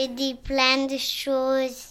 [0.00, 1.88] Je dis plein de choses.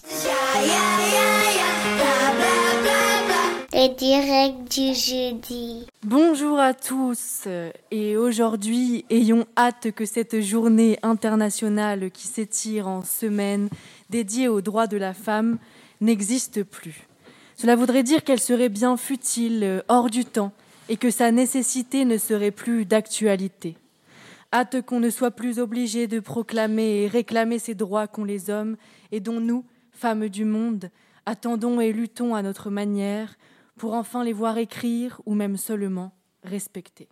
[3.72, 5.86] Les directs du jeudi.
[6.04, 7.48] Bonjour à tous
[7.92, 13.70] et aujourd'hui ayons hâte que cette journée internationale qui s'étire en semaine
[14.10, 15.60] dédiée aux droits de la femme
[16.02, 17.08] n'existe plus.
[17.58, 20.52] Cela voudrait dire qu'elle serait bien futile, hors du temps
[20.88, 23.76] et que sa nécessité ne serait plus d'actualité.
[24.52, 28.78] Hâte qu'on ne soit plus obligé de proclamer et réclamer ces droits qu'ont les hommes
[29.12, 30.90] et dont nous, femmes du monde,
[31.26, 33.36] attendons et luttons à notre manière
[33.78, 37.10] pour enfin les voir écrire ou même seulement respecter.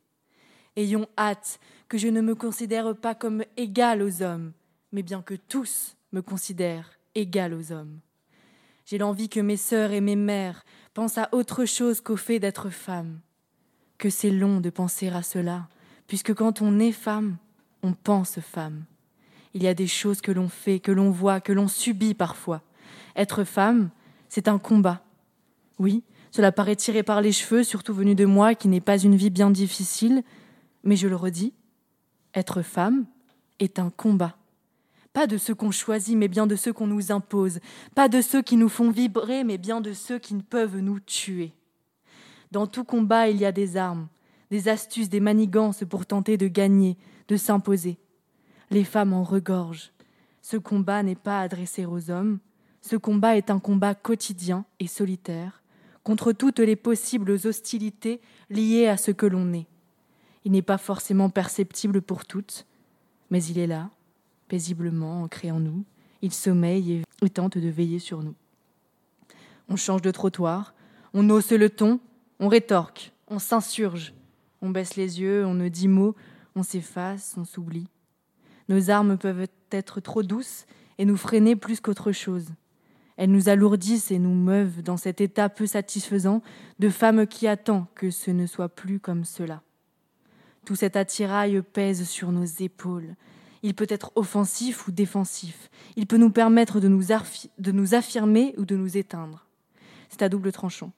[0.76, 4.54] Ayons hâte que je ne me considère pas comme égal aux hommes,
[4.92, 8.00] mais bien que tous me considèrent égal aux hommes.
[8.86, 12.70] J'ai l'envie que mes sœurs et mes mères pensent à autre chose qu'au fait d'être
[12.70, 13.20] femme,
[13.98, 15.68] que c'est long de penser à cela,
[16.08, 17.38] puisque quand on est femme,
[17.84, 18.86] on pense femme.
[19.54, 22.62] Il y a des choses que l'on fait, que l'on voit, que l'on subit parfois.
[23.16, 23.90] Être femme,
[24.30, 25.04] c'est un combat.
[25.80, 29.16] Oui, cela paraît tiré par les cheveux, surtout venu de moi qui n'ai pas une
[29.16, 30.24] vie bien difficile,
[30.84, 31.54] mais je le redis,
[32.34, 33.06] être femme
[33.60, 34.38] est un combat.
[35.14, 37.60] Pas de ceux qu'on choisit, mais bien de ceux qu'on nous impose.
[37.96, 41.00] Pas de ceux qui nous font vibrer, mais bien de ceux qui ne peuvent nous
[41.00, 41.54] tuer.
[42.52, 44.08] Dans tout combat, il y a des armes,
[44.52, 47.98] des astuces, des manigances pour tenter de gagner, de s'imposer.
[48.72, 49.92] Les femmes en regorgent.
[50.42, 52.40] Ce combat n'est pas adressé aux hommes.
[52.82, 55.62] Ce combat est un combat quotidien et solitaire
[56.08, 59.68] contre toutes les possibles hostilités liées à ce que l'on est.
[60.46, 62.66] Il n'est pas forcément perceptible pour toutes,
[63.30, 63.90] mais il est là,
[64.48, 65.84] paisiblement ancré en nous.
[66.22, 68.36] Il sommeille et tente de veiller sur nous.
[69.68, 70.74] On change de trottoir,
[71.14, 72.00] on hausse le ton,
[72.40, 74.14] on rétorque, on s'insurge,
[74.62, 76.16] on baisse les yeux, on ne dit mot,
[76.56, 77.88] on s'efface, on s'oublie.
[78.70, 80.66] Nos armes peuvent être trop douces
[80.98, 82.48] et nous freiner plus qu'autre chose.
[83.18, 86.42] Elles nous alourdissent et nous meuvent dans cet état peu satisfaisant
[86.80, 89.62] de femme qui attend que ce ne soit plus comme cela.
[90.66, 93.16] Tout cet attirail pèse sur nos épaules.
[93.64, 95.70] Il peut être offensif ou défensif.
[95.96, 97.04] Il peut nous permettre de nous,
[97.58, 99.46] de nous affirmer ou de nous éteindre.
[100.10, 100.92] C'est à double tranchant.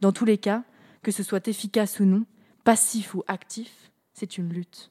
[0.00, 0.64] Dans tous les cas,
[1.02, 2.24] que ce soit efficace ou non,
[2.64, 4.90] passif ou actif, c'est une lutte.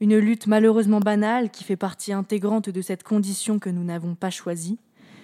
[0.00, 4.30] Une lutte malheureusement banale qui fait partie intégrante de cette condition que nous n'avons pas
[4.30, 4.78] choisie.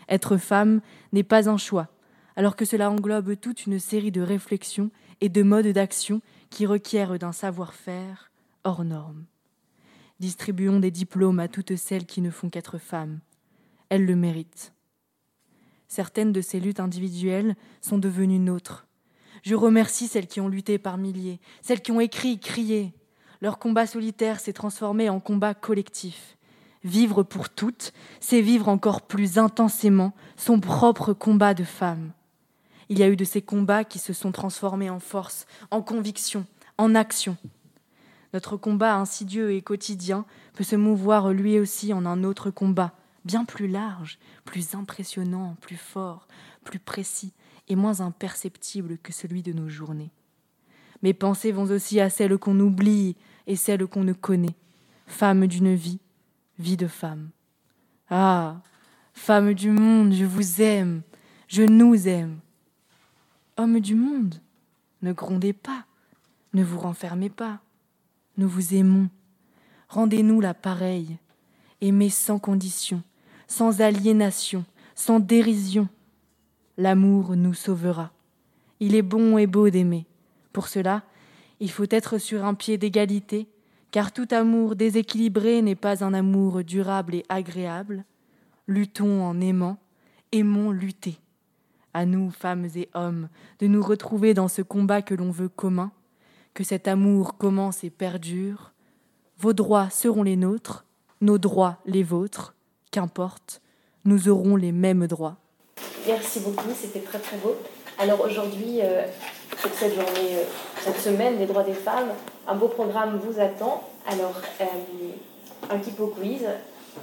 [0.08, 0.80] Être femme
[1.12, 1.88] n'est pas un choix,
[2.36, 4.90] alors que cela englobe toute une série de réflexions
[5.20, 8.32] et de modes d'action qui requièrent d'un savoir-faire
[8.64, 9.24] hors norme.
[10.18, 13.20] Distribuons des diplômes à toutes celles qui ne font qu'être femmes.
[13.88, 14.72] Elles le méritent.
[15.86, 18.83] Certaines de ces luttes individuelles sont devenues nôtres,
[19.44, 22.94] je remercie celles qui ont lutté par milliers, celles qui ont écrit, crié.
[23.42, 26.38] Leur combat solitaire s'est transformé en combat collectif.
[26.82, 32.12] Vivre pour toutes, c'est vivre encore plus intensément son propre combat de femme.
[32.88, 36.46] Il y a eu de ces combats qui se sont transformés en force, en conviction,
[36.78, 37.36] en action.
[38.32, 40.24] Notre combat insidieux et quotidien
[40.54, 42.94] peut se mouvoir lui aussi en un autre combat,
[43.26, 46.28] bien plus large, plus impressionnant, plus fort,
[46.64, 47.32] plus précis,
[47.68, 50.10] et moins imperceptible que celui de nos journées.
[51.02, 53.16] Mes pensées vont aussi à celles qu'on oublie
[53.46, 54.56] et celles qu'on ne connaît.
[55.06, 56.00] Femme d'une vie,
[56.58, 57.30] vie de femme.
[58.08, 58.62] Ah,
[59.12, 61.02] femme du monde, je vous aime,
[61.48, 62.38] je nous aime.
[63.56, 64.40] Homme du monde,
[65.02, 65.84] ne grondez pas,
[66.54, 67.60] ne vous renfermez pas.
[68.36, 69.08] Nous vous aimons.
[69.88, 71.18] Rendez-nous la pareille.
[71.80, 73.02] Aimez sans condition,
[73.46, 74.64] sans aliénation,
[74.94, 75.88] sans dérision,
[76.76, 78.12] l'amour nous sauvera.
[78.80, 80.06] Il est bon et beau d'aimer.
[80.52, 81.02] Pour cela,
[81.60, 83.48] il faut être sur un pied d'égalité,
[83.90, 88.04] car tout amour déséquilibré n'est pas un amour durable et agréable.
[88.66, 89.78] Luttons en aimant,
[90.32, 91.18] aimons lutter.
[91.92, 93.28] À nous, femmes et hommes,
[93.60, 95.92] de nous retrouver dans ce combat que l'on veut commun,
[96.54, 98.72] que cet amour commence et perdure.
[99.38, 100.84] Vos droits seront les nôtres,
[101.20, 102.54] nos droits les vôtres,
[102.90, 103.60] qu'importe,
[104.04, 105.38] nous aurons les mêmes droits.
[106.06, 107.56] Merci beaucoup, c'était très très beau.
[107.98, 109.04] Alors aujourd'hui, euh,
[109.62, 110.44] pour cette journée, euh,
[110.80, 112.10] cette semaine des droits des femmes,
[112.46, 113.82] un beau programme vous attend.
[114.06, 114.64] Alors, euh,
[115.70, 116.42] un Kipo quiz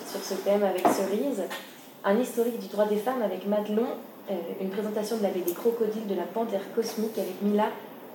[0.08, 1.42] sur ce thème avec Cerise,
[2.04, 3.88] un historique du droit des femmes avec Madelon,
[4.62, 7.70] une présentation de la BD Crocodile de la Panthère Cosmique avec Mila,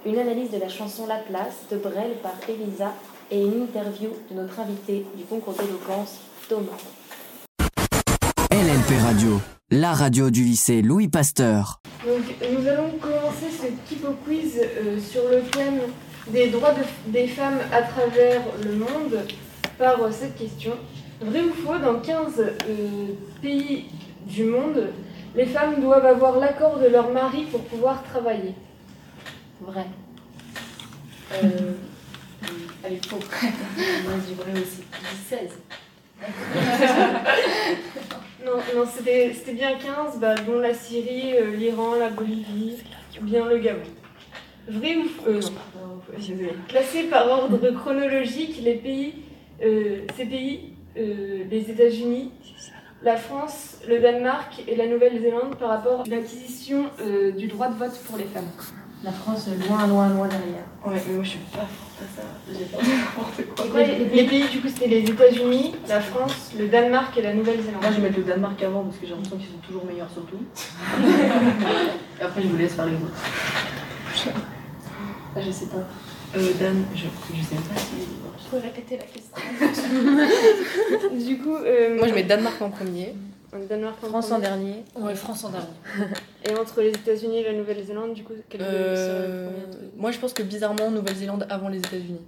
[0.07, 2.93] une analyse de la chanson La Place de Brel par Elisa
[3.31, 6.19] et une interview de notre invité du concours d'éloquence,
[6.49, 7.06] Thomas.
[8.95, 9.41] Radio
[9.73, 11.81] la radio du lycée Louis Pasteur.
[12.07, 12.23] Donc,
[12.53, 15.81] nous allons commencer ce Kipo Quiz euh, sur le thème
[16.29, 16.73] des droits
[17.09, 19.27] des femmes à travers le monde
[19.77, 20.73] par euh, cette question.
[21.21, 23.09] Vrai ou faux, dans 15 euh,
[23.43, 23.87] pays
[24.25, 24.91] du monde,
[25.35, 28.55] les femmes doivent avoir l'accord de leur mari pour pouvoir travailler.
[29.63, 29.87] Vrai.
[31.43, 31.73] Euh,
[32.85, 33.19] allez, faux.
[33.19, 34.85] Moi, je dis vrai aussi.
[34.93, 35.39] Je dis 16.
[38.45, 42.77] Non, non c'était c'était bien 15, bah, dont la Syrie, euh, l'Iran, la Bolivie,
[43.21, 43.81] ou bien le Gabon.
[44.69, 45.29] Vrai ou faux?
[45.29, 45.41] Euh,
[45.81, 46.49] non.
[46.69, 49.15] Classés par ordre chronologique, les pays,
[49.65, 52.31] euh, ces pays, euh, les États-Unis,
[53.03, 56.87] la France, le Danemark et la Nouvelle-Zélande par rapport à l'acquisition
[57.37, 58.49] du droit de vote pour les femmes.
[59.05, 60.65] La France, loin, loin, loin derrière.
[60.85, 62.23] Ouais, mais moi je suis pas forte à ça.
[62.51, 63.83] J'ai pas n'importe quoi.
[63.83, 67.83] Les, les pays du coup c'était les États-Unis, la France, le Danemark et la Nouvelle-Zélande.
[67.83, 70.11] Moi je vais mettre le Danemark avant parce que j'ai l'impression qu'ils sont toujours meilleurs
[70.11, 70.39] surtout.
[72.21, 73.15] Et après je vous laisse faire les autres.
[75.37, 75.85] Ah, je sais pas.
[76.37, 77.05] Euh, Dan, je,
[77.35, 77.97] je sais pas si.
[78.45, 79.37] Je peux répéter la question.
[81.27, 83.15] Du coup, euh, Moi, je mets Danemark en premier.
[83.53, 84.85] Le Danemark en France en dernier.
[84.97, 85.67] Ouais, France en dernier.
[86.45, 90.11] Et entre les États-Unis et la Nouvelle-Zélande, du coup, quel serait le Euh, premier moi,
[90.11, 92.21] je pense que bizarrement, Nouvelle-Zélande avant les États-Unis.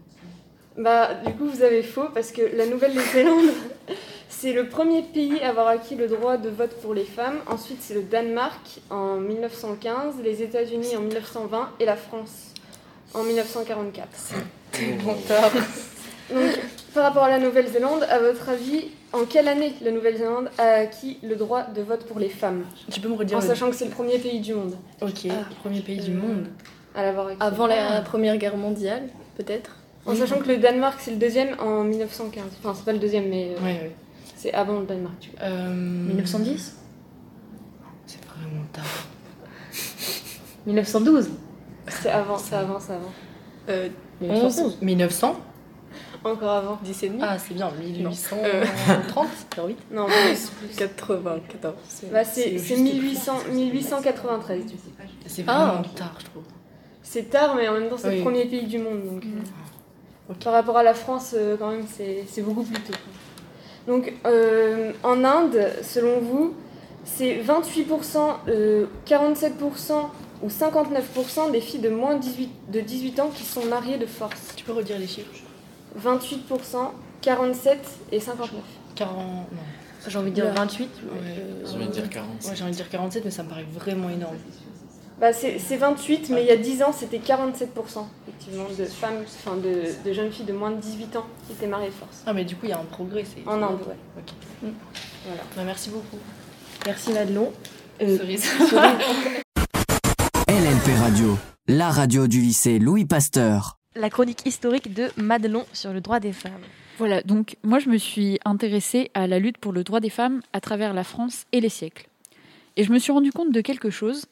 [0.77, 3.51] Bah, du coup, vous avez faux parce que la Nouvelle-Zélande,
[4.29, 7.39] c'est le premier pays à avoir acquis le droit de vote pour les femmes.
[7.49, 12.53] Ensuite, c'est le Danemark en 1915, les États-Unis en 1920 et la France
[13.15, 14.09] en 1944.
[15.05, 15.51] Bon tard.
[16.33, 16.59] Donc,
[16.95, 21.19] par rapport à la Nouvelle-Zélande, à votre avis, en quelle année la Nouvelle-Zélande a acquis
[21.23, 23.77] le droit de vote pour les femmes Tu peux me redire En le- sachant que
[23.77, 25.27] c'est le premier pays du monde Ok,
[25.63, 26.47] premier pays du Euh, monde.
[26.95, 27.37] à l'avoir acquis.
[27.41, 29.03] Avant la Première Guerre mondiale,
[29.37, 29.77] peut-être
[30.07, 32.45] En sachant que le Danemark, c'est le deuxième en 1915.
[32.63, 33.93] Enfin, c'est pas le deuxième, mais euh, Ouais, ouais.
[34.37, 35.19] c'est avant le Danemark.
[35.21, 35.37] du coup.
[35.43, 36.77] Euh, 1910
[38.07, 38.85] C'est vraiment tard.
[40.67, 41.31] 1912
[41.89, 43.13] C'est avant, c'est avant, c'est avant.
[43.69, 43.89] Euh,
[44.21, 44.61] 1911.
[44.61, 45.37] 11 1900
[46.33, 46.79] Encore avant.
[46.83, 49.79] 10 et demi Ah, c'est bien, 1830 Euh, vite.
[49.91, 50.77] Non, plus, plus.
[50.77, 51.75] 94.
[52.13, 54.67] Bah, c'est c'est juste 1800 1893.
[54.67, 54.79] du coup.
[55.27, 55.67] C'est Ah.
[55.67, 56.43] vraiment tard, je trouve.
[57.03, 58.17] C'est tard, mais en même temps, c'est Oui.
[58.19, 59.03] le premier pays du monde.
[59.05, 59.29] Donc, euh,
[60.31, 60.39] Ok.
[60.45, 62.93] Par rapport à la France, euh, quand même, c'est c'est beaucoup plus tôt.
[63.87, 66.53] Donc, euh, en Inde, selon vous,
[67.05, 70.11] c'est 28%, euh, 47%
[70.43, 74.05] ou 59% des filles de moins de 18, de 18 ans qui sont mariées de
[74.05, 74.53] force.
[74.55, 75.31] Tu peux redire les chiffres
[76.01, 76.91] 28%,
[77.23, 77.79] 47
[78.13, 78.61] et 59.
[78.95, 79.17] 40.
[79.17, 79.45] Non.
[80.07, 80.55] J'ai envie de dire Oula.
[80.55, 80.85] 28.
[80.85, 80.91] Ouais.
[81.65, 82.29] J'ai envie de dire 40.
[82.45, 84.37] Ouais, j'ai envie de dire 47, mais ça me paraît vraiment énorme.
[85.21, 87.67] Bah, c'est c'est 28, mais il y a 10 ans, c'était 47%
[88.29, 91.67] effectivement de femmes, enfin de, de jeunes filles de moins de 18 ans qui étaient
[91.67, 92.23] mariées de force.
[92.25, 93.25] Ah, mais du coup, il y a un progrès.
[93.25, 93.97] c'est En Inde, ouais.
[94.17, 94.71] Ok.
[95.27, 95.43] Voilà.
[95.57, 96.19] Bah, merci beaucoup.
[96.87, 97.53] Merci Madelon.
[98.01, 98.47] Euh, Cerise.
[100.49, 101.37] LNP Radio,
[101.67, 103.78] la radio du lycée Louis Pasteur.
[103.97, 106.53] La chronique historique de Madelon sur le droit des femmes.
[106.99, 110.41] Voilà, donc moi je me suis intéressée à la lutte pour le droit des femmes
[110.53, 112.09] à travers la France et les siècles.
[112.77, 114.27] Et je me suis rendu compte de quelque chose,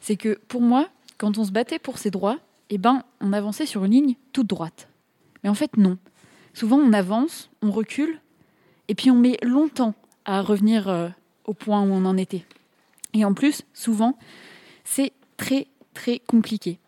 [0.00, 0.88] c'est que pour moi,
[1.18, 2.38] quand on se battait pour ces droits,
[2.70, 4.88] eh ben, on avançait sur une ligne toute droite.
[5.44, 5.98] Mais en fait, non.
[6.54, 8.18] Souvent, on avance, on recule,
[8.88, 9.94] et puis on met longtemps
[10.24, 11.08] à revenir euh,
[11.44, 12.44] au point où on en était.
[13.14, 14.18] Et en plus, souvent,
[14.84, 16.78] c'est très, très compliqué.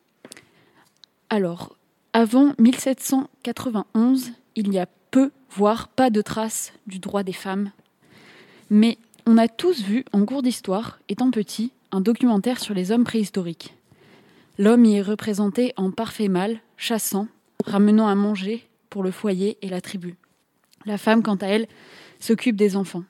[1.30, 1.73] Alors,
[2.14, 7.72] avant 1791, il y a peu, voire pas de traces du droit des femmes.
[8.70, 13.02] Mais on a tous vu, en cours d'histoire, étant petit, un documentaire sur les hommes
[13.02, 13.74] préhistoriques.
[14.58, 17.26] L'homme y est représenté en parfait mâle, chassant,
[17.66, 20.14] ramenant à manger pour le foyer et la tribu.
[20.86, 21.66] La femme, quant à elle,
[22.20, 23.02] s'occupe des enfants.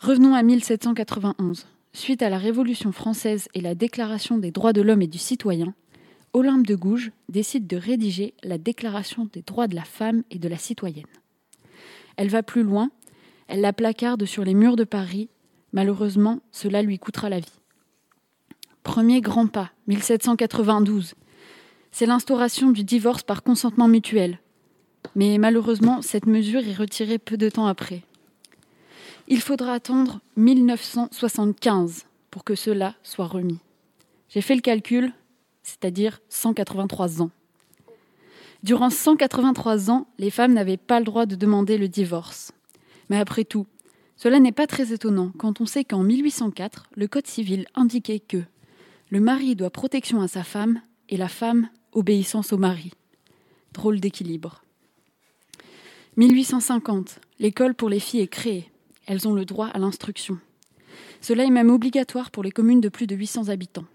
[0.00, 1.68] Revenons à 1791.
[1.92, 5.72] Suite à la Révolution française et la Déclaration des droits de l'homme et du citoyen,
[6.32, 10.48] Olympe de Gouges décide de rédiger la Déclaration des droits de la femme et de
[10.48, 11.06] la citoyenne.
[12.16, 12.90] Elle va plus loin,
[13.48, 15.28] elle la placarde sur les murs de Paris.
[15.72, 17.60] Malheureusement, cela lui coûtera la vie.
[18.84, 21.14] Premier grand pas, 1792.
[21.90, 24.38] C'est l'instauration du divorce par consentement mutuel.
[25.16, 28.02] Mais malheureusement, cette mesure est retirée peu de temps après.
[29.26, 33.58] Il faudra attendre 1975 pour que cela soit remis.
[34.28, 35.12] J'ai fait le calcul,
[35.70, 37.30] c'est-à-dire 183 ans.
[38.62, 42.52] Durant 183 ans, les femmes n'avaient pas le droit de demander le divorce.
[43.08, 43.66] Mais après tout,
[44.16, 48.42] cela n'est pas très étonnant quand on sait qu'en 1804, le Code civil indiquait que
[49.08, 52.92] le mari doit protection à sa femme et la femme obéissance au mari.
[53.72, 54.62] Drôle d'équilibre.
[56.16, 58.70] 1850, l'école pour les filles est créée.
[59.06, 60.38] Elles ont le droit à l'instruction.
[61.20, 63.86] Cela est même obligatoire pour les communes de plus de 800 habitants.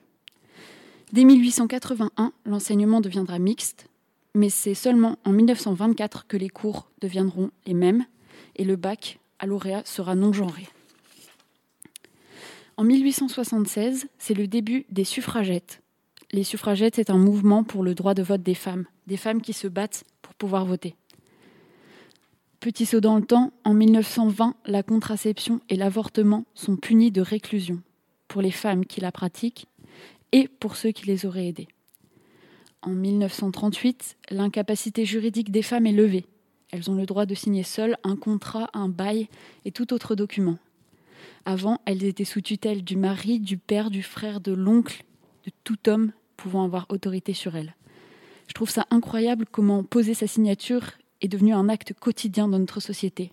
[1.14, 3.88] Dès 1881, l'enseignement deviendra mixte,
[4.34, 8.06] mais c'est seulement en 1924 que les cours deviendront les mêmes
[8.56, 10.68] et le bac à lauréat sera non genré.
[12.78, 15.82] En 1876, c'est le début des suffragettes.
[16.32, 19.54] Les suffragettes est un mouvement pour le droit de vote des femmes, des femmes qui
[19.54, 20.96] se battent pour pouvoir voter.
[22.60, 27.82] Petit saut dans le temps, en 1920, la contraception et l'avortement sont punis de réclusion
[28.28, 29.68] pour les femmes qui la pratiquent
[30.36, 31.70] et pour ceux qui les auraient aidées.
[32.82, 36.26] En 1938, l'incapacité juridique des femmes est levée.
[36.72, 39.30] Elles ont le droit de signer seules un contrat, un bail
[39.64, 40.58] et tout autre document.
[41.46, 45.06] Avant, elles étaient sous tutelle du mari, du père, du frère, de l'oncle,
[45.46, 47.74] de tout homme pouvant avoir autorité sur elles.
[48.50, 52.82] Je trouve ça incroyable comment poser sa signature est devenu un acte quotidien dans notre
[52.82, 53.32] société.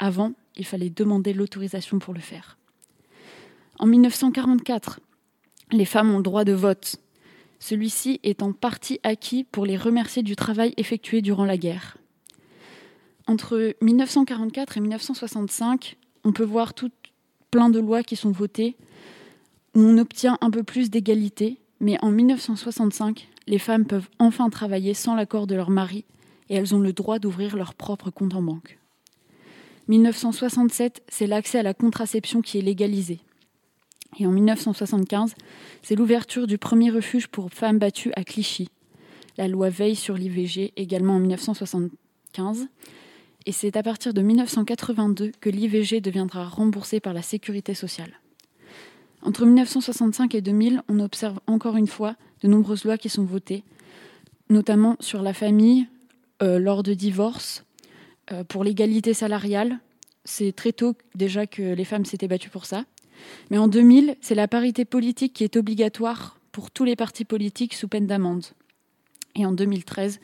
[0.00, 2.58] Avant, il fallait demander l'autorisation pour le faire.
[3.78, 4.98] En 1944,
[5.72, 6.96] les femmes ont le droit de vote.
[7.58, 11.96] Celui-ci est en partie acquis pour les remercier du travail effectué durant la guerre.
[13.26, 16.72] Entre 1944 et 1965, on peut voir
[17.50, 18.76] plein de lois qui sont votées
[19.74, 24.94] où on obtient un peu plus d'égalité, mais en 1965, les femmes peuvent enfin travailler
[24.94, 26.04] sans l'accord de leur mari
[26.48, 28.78] et elles ont le droit d'ouvrir leur propre compte en banque.
[29.88, 33.20] 1967, c'est l'accès à la contraception qui est légalisé.
[34.18, 35.34] Et en 1975,
[35.82, 38.68] c'est l'ouverture du premier refuge pour femmes battues à Clichy.
[39.38, 42.68] La loi veille sur l'IVG, également en 1975.
[43.46, 48.20] Et c'est à partir de 1982 que l'IVG deviendra remboursée par la sécurité sociale.
[49.22, 53.64] Entre 1965 et 2000, on observe encore une fois de nombreuses lois qui sont votées,
[54.50, 55.86] notamment sur la famille,
[56.42, 57.64] euh, lors de divorce,
[58.32, 59.78] euh, pour l'égalité salariale.
[60.24, 62.84] C'est très tôt déjà que les femmes s'étaient battues pour ça.
[63.50, 67.74] Mais en 2000, c'est la parité politique qui est obligatoire pour tous les partis politiques
[67.74, 68.44] sous peine d'amende.
[69.34, 70.20] Et en 2013,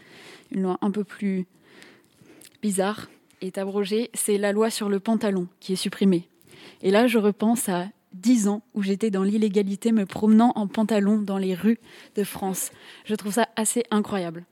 [0.52, 1.46] une loi un peu plus
[2.62, 3.08] bizarre
[3.40, 6.28] est abrogée, c'est la loi sur le pantalon qui est supprimée.
[6.82, 11.18] Et là, je repense à dix ans où j'étais dans l'illégalité me promenant en pantalon
[11.18, 11.78] dans les rues
[12.16, 12.70] de France.
[13.04, 14.44] Je trouve ça assez incroyable.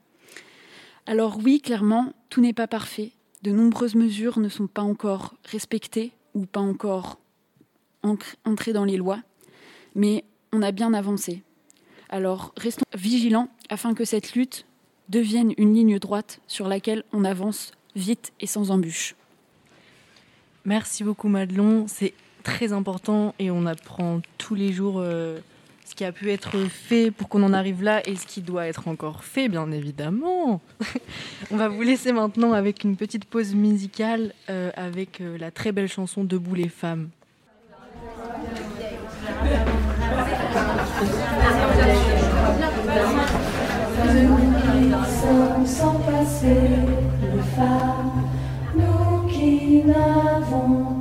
[1.05, 3.11] Alors oui, clairement, tout n'est pas parfait.
[3.43, 7.19] De nombreuses mesures ne sont pas encore respectées ou pas encore
[8.45, 9.19] entrées dans les lois,
[9.95, 11.43] mais on a bien avancé.
[12.09, 14.65] Alors restons vigilants afin que cette lutte
[15.09, 19.15] devienne une ligne droite sur laquelle on avance vite et sans embûches.
[20.65, 25.39] Merci beaucoup Madelon, c'est très important et on apprend tous les jours euh,
[25.85, 28.67] ce qui a pu être fait pour qu'on en arrive là et ce qui doit
[28.67, 30.61] être encore fait, bien évidemment.
[31.51, 35.71] on va vous laisser maintenant avec une petite pause musicale euh, avec euh, la très
[35.71, 37.09] belle chanson Debout les femmes.
[45.65, 46.69] Sans passer
[47.21, 48.23] les femmes,
[48.75, 50.96] nous qui n'avons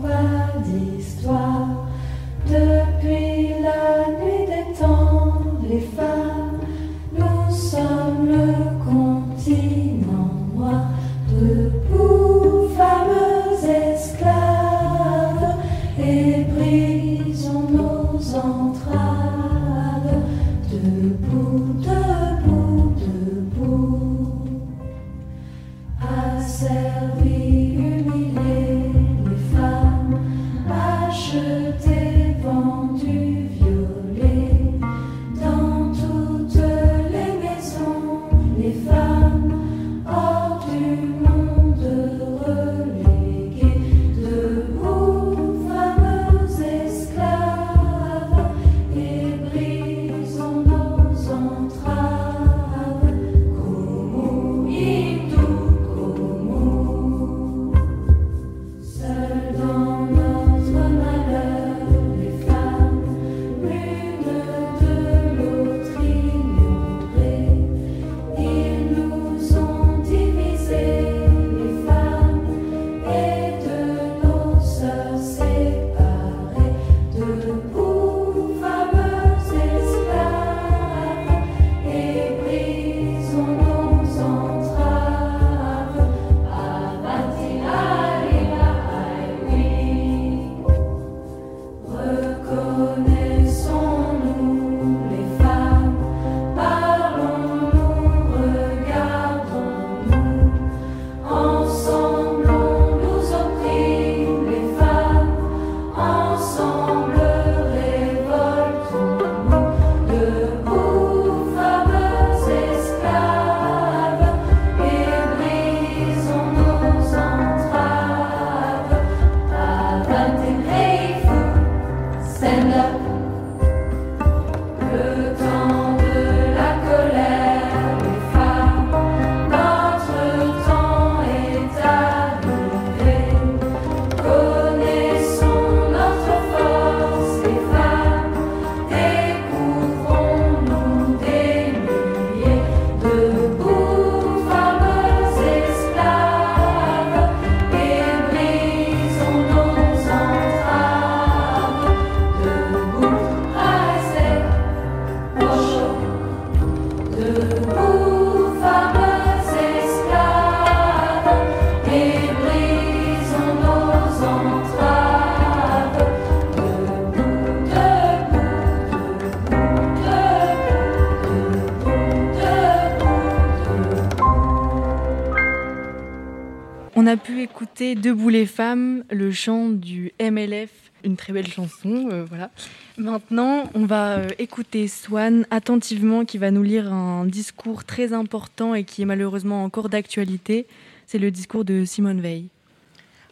[177.79, 180.71] Debout les femmes, le chant du MLF,
[181.05, 182.09] une très belle chanson.
[182.11, 182.51] euh, voilà.
[182.97, 188.75] Maintenant, on va euh, écouter Swan attentivement qui va nous lire un discours très important
[188.75, 190.67] et qui est malheureusement encore d'actualité.
[191.07, 192.47] C'est le discours de Simone Veil.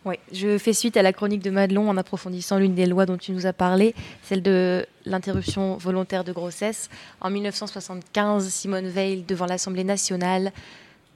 [0.04, 3.16] Oui, je fais suite à la chronique de Madelon en approfondissant l'une des lois dont
[3.16, 6.90] tu nous as parlé, celle de l'interruption volontaire de grossesse.
[7.22, 10.52] En 1975, Simone Veil, devant l'Assemblée nationale,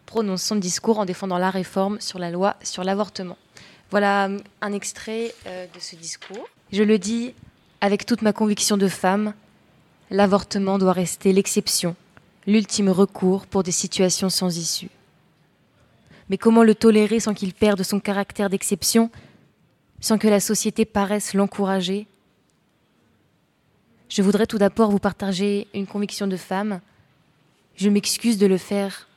[0.08, 3.36] prononce son discours en défendant la réforme sur la loi sur l'avortement.
[3.90, 6.48] Voilà euh, un extrait euh, de ce discours.
[6.72, 7.34] Je le dis
[7.82, 9.34] avec toute ma conviction de femme,
[10.10, 11.94] l'avortement doit rester l'exception,
[12.46, 14.88] l'ultime recours pour des situations sans issue.
[16.30, 19.10] Mais comment le tolérer sans qu'il perde son caractère d'exception,
[20.00, 22.06] sans que la société paraisse l'encourager?
[24.08, 26.80] Je voudrais tout d'abord vous partager une conviction de femme.
[27.76, 29.07] Je m'excuse de le faire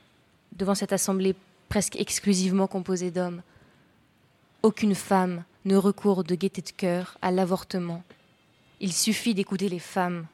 [0.55, 1.36] devant cette assemblée
[1.70, 3.41] presque exclusivement composée d'hommes.
[4.63, 8.03] Aucune femme ne recourt de gaieté de cœur à l'avortement.
[8.80, 10.28] Il suffit d'écouter les femmes.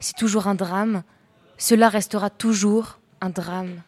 [0.00, 1.02] C'est toujours un drame,
[1.58, 3.82] cela restera toujours un drame.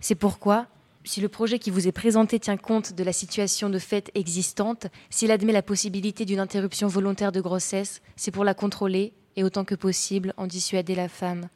[0.00, 0.66] C'est pourquoi,
[1.04, 4.86] si le projet qui vous est présenté tient compte de la situation de fait existante,
[5.10, 9.64] s'il admet la possibilité d'une interruption volontaire de grossesse, c'est pour la contrôler et autant
[9.64, 11.48] que possible en dissuader la femme.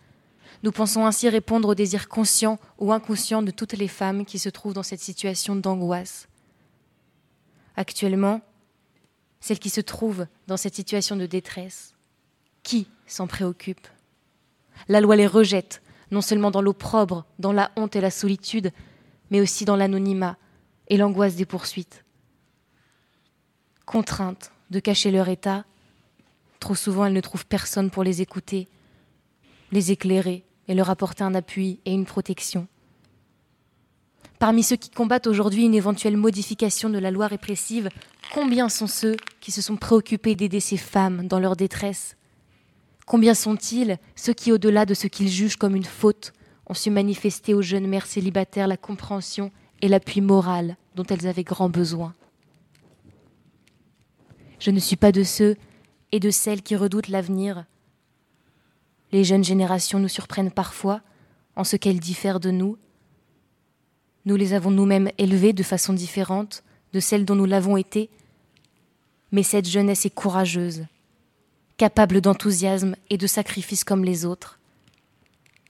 [0.62, 4.48] Nous pensons ainsi répondre aux désirs conscients ou inconscients de toutes les femmes qui se
[4.48, 6.28] trouvent dans cette situation d'angoisse.
[7.76, 8.40] Actuellement,
[9.40, 11.94] celles qui se trouvent dans cette situation de détresse,
[12.62, 13.88] qui s'en préoccupe
[14.88, 18.72] La loi les rejette, non seulement dans l'opprobre, dans la honte et la solitude,
[19.30, 20.36] mais aussi dans l'anonymat
[20.88, 22.04] et l'angoisse des poursuites.
[23.86, 25.64] Contraintes de cacher leur état,
[26.60, 28.68] trop souvent elles ne trouvent personne pour les écouter,
[29.72, 32.68] les éclairer et leur apporter un appui et une protection.
[34.38, 37.88] Parmi ceux qui combattent aujourd'hui une éventuelle modification de la loi répressive,
[38.32, 42.16] combien sont ceux qui se sont préoccupés d'aider ces femmes dans leur détresse?
[43.06, 46.32] Combien sont-ils ceux qui, au-delà de ce qu'ils jugent comme une faute,
[46.66, 51.44] ont su manifester aux jeunes mères célibataires la compréhension et l'appui moral dont elles avaient
[51.44, 52.14] grand besoin?
[54.58, 55.56] Je ne suis pas de ceux
[56.12, 57.64] et de celles qui redoutent l'avenir.
[59.12, 61.02] Les jeunes générations nous surprennent parfois
[61.54, 62.78] en ce qu'elles diffèrent de nous.
[64.24, 68.10] Nous les avons nous-mêmes élevées de façon différente de celle dont nous l'avons été,
[69.30, 70.86] mais cette jeunesse est courageuse,
[71.76, 74.58] capable d'enthousiasme et de sacrifice comme les autres.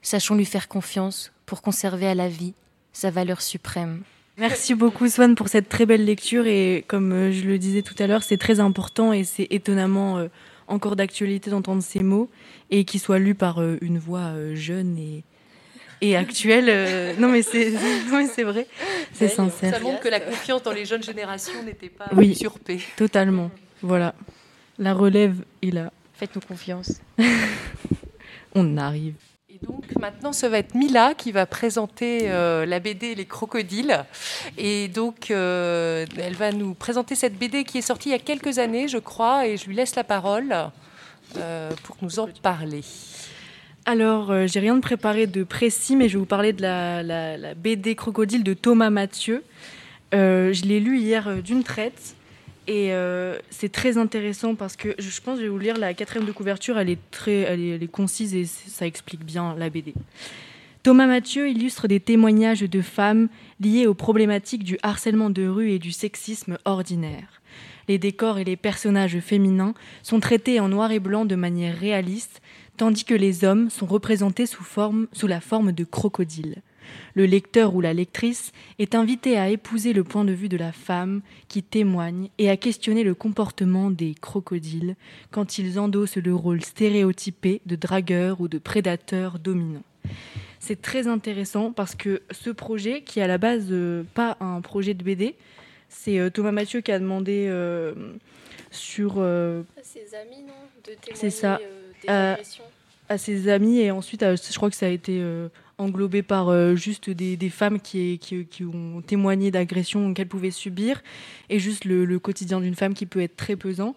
[0.01, 2.53] Sachons lui faire confiance pour conserver à la vie
[2.91, 4.03] sa valeur suprême.
[4.37, 7.95] Merci beaucoup Swan pour cette très belle lecture et comme euh, je le disais tout
[7.99, 10.27] à l'heure, c'est très important et c'est étonnamment euh,
[10.67, 12.29] encore d'actualité d'entendre ces mots
[12.69, 15.23] et qu'ils soient lus par euh, une voix euh, jeune et,
[16.01, 16.65] et actuelle.
[16.69, 17.71] euh, non mais c'est
[18.09, 18.67] non, mais c'est vrai,
[19.13, 19.73] c'est sincère.
[19.73, 22.79] Ça montre que la confiance dans les jeunes générations n'était pas Oui, usurpée.
[22.95, 23.51] totalement.
[23.81, 24.15] Voilà,
[24.79, 25.91] la relève est là.
[26.13, 27.01] Faites-nous confiance.
[28.55, 29.15] On arrive.
[29.63, 34.03] Donc maintenant, ce va être Mila qui va présenter euh, la BD Les Crocodiles.
[34.57, 38.19] Et donc, euh, elle va nous présenter cette BD qui est sortie il y a
[38.19, 40.53] quelques années, je crois, et je lui laisse la parole
[41.37, 42.81] euh, pour nous en parler.
[43.85, 47.53] Alors, j'ai rien de préparé de précis, mais je vais vous parler de la, la-
[47.53, 49.43] BD Crocodile de Thomas Mathieu.
[50.13, 52.15] Je l'ai lu hier d'une traite
[52.67, 56.25] et euh, c'est très intéressant parce que je pense je vais vous lire la quatrième
[56.25, 56.77] de couverture.
[56.77, 59.93] Elle est très, elle est, concise et ça explique bien la BD.
[60.81, 65.79] Thomas Mathieu illustre des témoignages de femmes liés aux problématiques du harcèlement de rue et
[65.79, 67.41] du sexisme ordinaire.
[67.87, 72.41] Les décors et les personnages féminins sont traités en noir et blanc de manière réaliste,
[72.77, 74.65] tandis que les hommes sont représentés sous,
[75.11, 76.61] sous la forme de crocodiles.
[77.15, 80.71] Le lecteur ou la lectrice est invité à épouser le point de vue de la
[80.71, 84.95] femme qui témoigne et à questionner le comportement des crocodiles
[85.31, 89.83] quand ils endossent le rôle stéréotypé de dragueur ou de prédateur dominant.
[90.59, 94.61] C'est très intéressant parce que ce projet, qui est à la base euh, pas un
[94.61, 95.35] projet de BD,
[95.93, 97.93] c'est euh, Thomas Mathieu qui a demandé euh,
[98.71, 100.53] sur euh, Ses amis, non?
[100.85, 101.59] De témoigner ça.
[102.01, 102.37] des
[103.09, 105.21] à ses amis et ensuite je crois que ça a été
[105.77, 108.19] englobé par euh, juste des, femmes qui,
[108.61, 111.01] ont témoigné d'agressions qu'elles pouvaient subir
[111.49, 113.95] et juste le, quotidien d'une femme qui peut être très pesant.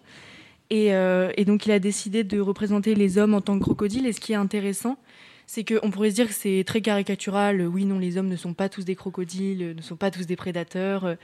[0.69, 4.05] Et, euh, et donc il a décidé de représenter les hommes en tant que crocodiles.
[4.05, 4.97] Et ce qui est intéressant,
[5.45, 7.61] c'est qu'on pourrait se dire que c'est très caricatural.
[7.61, 10.35] Oui, non, les hommes ne sont pas tous des crocodiles, ne sont pas tous des
[10.35, 11.15] prédateurs.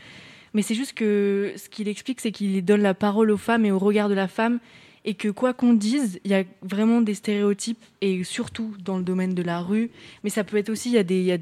[0.54, 3.72] Mais c'est juste que ce qu'il explique, c'est qu'il donne la parole aux femmes et
[3.72, 4.60] au regard de la femme
[5.06, 9.04] et que quoi qu'on dise, il y a vraiment des stéréotypes, et surtout dans le
[9.04, 9.90] domaine de la rue,
[10.24, 11.38] mais ça peut être aussi, il y, a des- y, a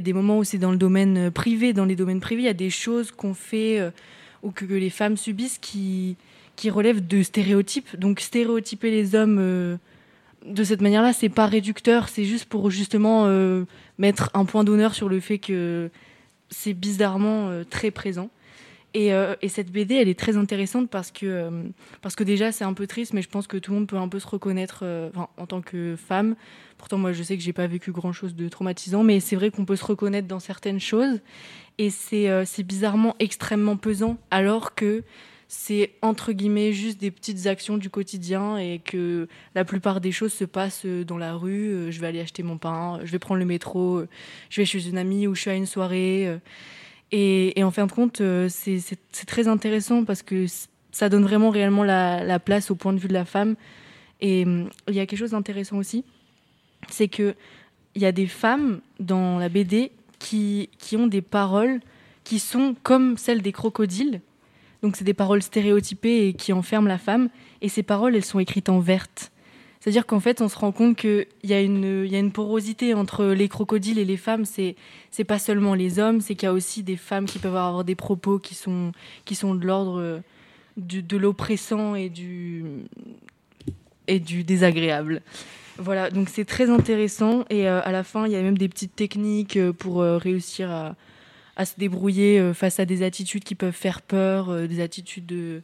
[0.00, 2.48] des- moments où c'est dans le domaine euh, privé, dans les domaines privés, il y
[2.48, 3.90] a des choses qu'on fait euh,
[4.42, 6.16] ou que, les femmes subissent qui,
[6.56, 7.98] qui relèvent de stéréotypes.
[7.98, 9.76] Donc stéréotyper les hommes euh,
[10.46, 13.26] de cette manière-là, c'est pas réducteur, c'est juste pour justement
[13.98, 15.90] mettre un point d'honneur sur le fait que
[16.48, 18.30] c'est bizarrement très présent.
[18.94, 21.62] Et, euh, et cette BD, elle est très intéressante parce que, euh,
[22.00, 23.96] parce que déjà, c'est un peu triste, mais je pense que tout le monde peut
[23.96, 26.36] un peu se reconnaître euh, en tant que femme.
[26.78, 29.66] Pourtant, moi, je sais que j'ai pas vécu grand-chose de traumatisant, mais c'est vrai qu'on
[29.66, 31.20] peut se reconnaître dans certaines choses.
[31.76, 35.04] Et c'est bizarrement extrêmement pesant, alors que
[35.46, 40.32] c'est entre guillemets juste des petites actions du quotidien et que la plupart des choses
[40.32, 41.92] se passent dans la rue.
[41.92, 44.02] Je vais aller acheter mon pain, je vais prendre le métro,
[44.50, 46.40] je vais chez une amie ou je suis à une soirée.
[47.10, 50.46] Et, en fin de compte, euh, c'est très intéressant parce que
[50.92, 53.56] ça donne vraiment réellement la, la place au point de vue de la femme.
[54.20, 56.04] Et hum, il y a quelque chose d'intéressant aussi,
[56.88, 57.34] c'est que
[57.94, 61.80] il y a des femmes dans la BD qui, qui ont des paroles
[62.24, 64.20] qui sont comme celles des crocodiles.
[64.82, 67.30] Donc c'est des paroles stéréotypées et qui enferment la femme.
[67.62, 69.32] Et ces paroles, elles sont écrites en verte.
[69.88, 72.92] C'est-à-dire qu'en fait, on se rend compte qu'il y, a une- y a une porosité
[72.92, 74.44] entre les crocodiles et les femmes.
[74.44, 74.76] C'est
[75.10, 77.84] c'est pas seulement les hommes, c'est qu'il y a aussi des femmes qui peuvent avoir
[77.84, 78.92] des propos qui sont,
[79.26, 80.18] de l'ordre euh,
[80.76, 82.64] de l'oppressant et du,
[84.06, 85.22] désagréable.
[85.78, 87.46] Voilà, donc c'est très intéressant.
[87.48, 90.70] Et euh, à la fin, il y a même des petites techniques euh, pour réussir
[91.56, 95.62] à, se débrouiller face à des attitudes qui peuvent faire peur, des attitudes de-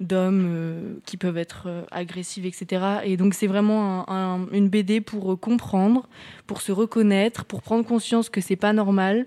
[0.00, 3.00] d'hommes euh, qui peuvent être euh, agressives, etc.
[3.04, 6.08] Et donc c'est vraiment un- un- une BD pour euh, comprendre,
[6.46, 9.26] pour se reconnaître, pour prendre conscience que c'est pas normal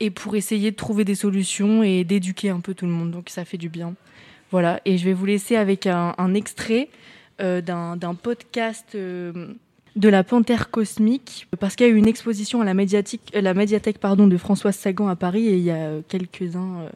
[0.00, 3.10] et pour essayer de trouver des solutions et d'éduquer un peu tout le monde.
[3.10, 3.94] Donc ça fait du bien.
[4.50, 6.88] Voilà, et je vais vous laisser avec un, extrait
[7.40, 12.72] d'un podcast de la Panthère Cosmique, parce qu'il y a eu une exposition à la,
[12.72, 16.88] médiatique, médiathèque pardon, de Françoise Sagan à Paris, et il y a quelques-uns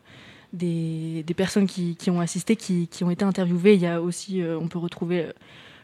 [0.52, 3.74] des, personnes qui, ont assisté, qui, ont été interviewées.
[3.74, 5.32] Il y a aussi, euh, on peut retrouver euh,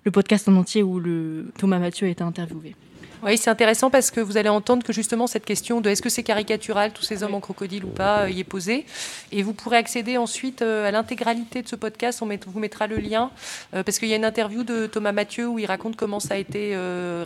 [0.05, 2.75] le podcast en entier où le, Thomas Mathieu a été interviewé.
[3.23, 6.11] Oui, c'est intéressant parce que vous allez entendre que justement cette question de est-ce que
[6.11, 8.85] c'est caricatural, tous ces hommes en crocodile ou pas, euh, y est posée.
[9.33, 12.21] Et vous pourrez accéder ensuite à l'intégralité de ce podcast.
[12.23, 13.31] On vous mettra le lien
[13.73, 16.37] parce qu'il y a une interview de Thomas Mathieu où il raconte comment ça a
[16.37, 16.77] été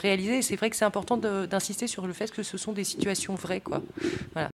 [0.01, 0.39] réalisé.
[0.39, 3.35] Et c'est vrai que c'est important d'insister sur le fait que ce sont des situations
[3.35, 3.61] vraies.
[3.61, 3.83] Quoi.
[4.33, 4.50] Voilà.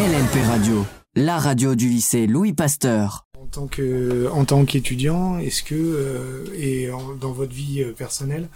[0.00, 3.26] LNP Radio, la radio du lycée Louis Pasteur.
[3.34, 6.88] En tant qu'étudiant, est-ce que euh, et
[7.20, 8.48] dans votre vie euh, personnelle,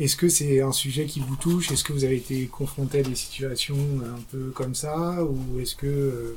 [0.00, 1.70] est-ce que c'est un sujet qui vous touche?
[1.70, 5.76] Est-ce que vous avez été confronté à des situations un peu comme ça, ou est-ce
[5.76, 6.34] que,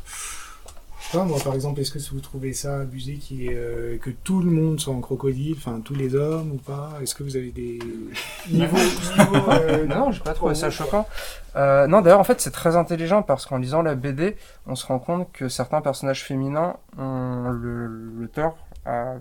[1.13, 4.51] moi par exemple, est-ce que vous trouvez ça abusé qui est euh, que tout le
[4.51, 6.91] monde soit en crocodile, enfin tous les hommes ou pas?
[7.01, 7.79] Est-ce que vous avez des
[8.49, 11.07] niveaux, niveaux, euh, non, j'ai pas trouvé ça choquant.
[11.55, 14.85] Euh, non, d'ailleurs, en fait, c'est très intelligent parce qu'en lisant la BD, on se
[14.85, 19.15] rend compte que certains personnages féminins ont le- l'auteur à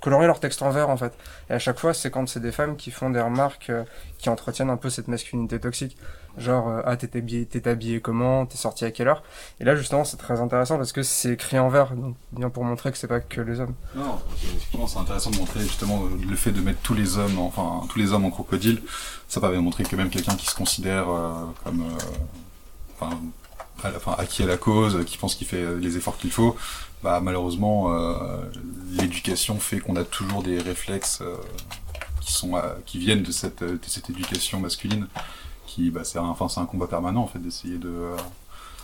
[0.00, 1.12] colorer leur texte en vert, en fait.
[1.50, 3.72] Et à chaque fois, c'est quand c'est des femmes qui font des remarques
[4.18, 5.96] qui entretiennent un peu cette masculinité toxique.
[6.38, 9.22] Genre, euh, ah, t'es habillé, t'es habillé comment, t'es sorti à quelle heure?
[9.60, 12.64] Et là, justement, c'est très intéressant parce que c'est écrit en vert, donc bien pour
[12.64, 13.74] montrer que c'est pas que les hommes.
[13.96, 14.18] Non,
[14.86, 18.12] c'est intéressant de montrer justement le fait de mettre tous les hommes, enfin tous les
[18.12, 18.82] hommes en crocodile.
[19.28, 21.32] Ça permet de montrer que même quelqu'un qui se considère euh,
[21.64, 21.98] comme, euh,
[23.00, 23.18] enfin,
[23.82, 26.56] à la- enfin, acquis à la cause, qui pense qu'il fait les efforts qu'il faut,
[27.02, 28.42] bah malheureusement, euh,
[28.92, 31.22] l'éducation fait qu'on a toujours des réflexes
[32.20, 35.06] qui sont, qui viennent de cette, de cette éducation masculine,
[35.68, 38.16] qui, bah, c'est un, enfin, c'est un combat permanent en fait d'essayer de euh,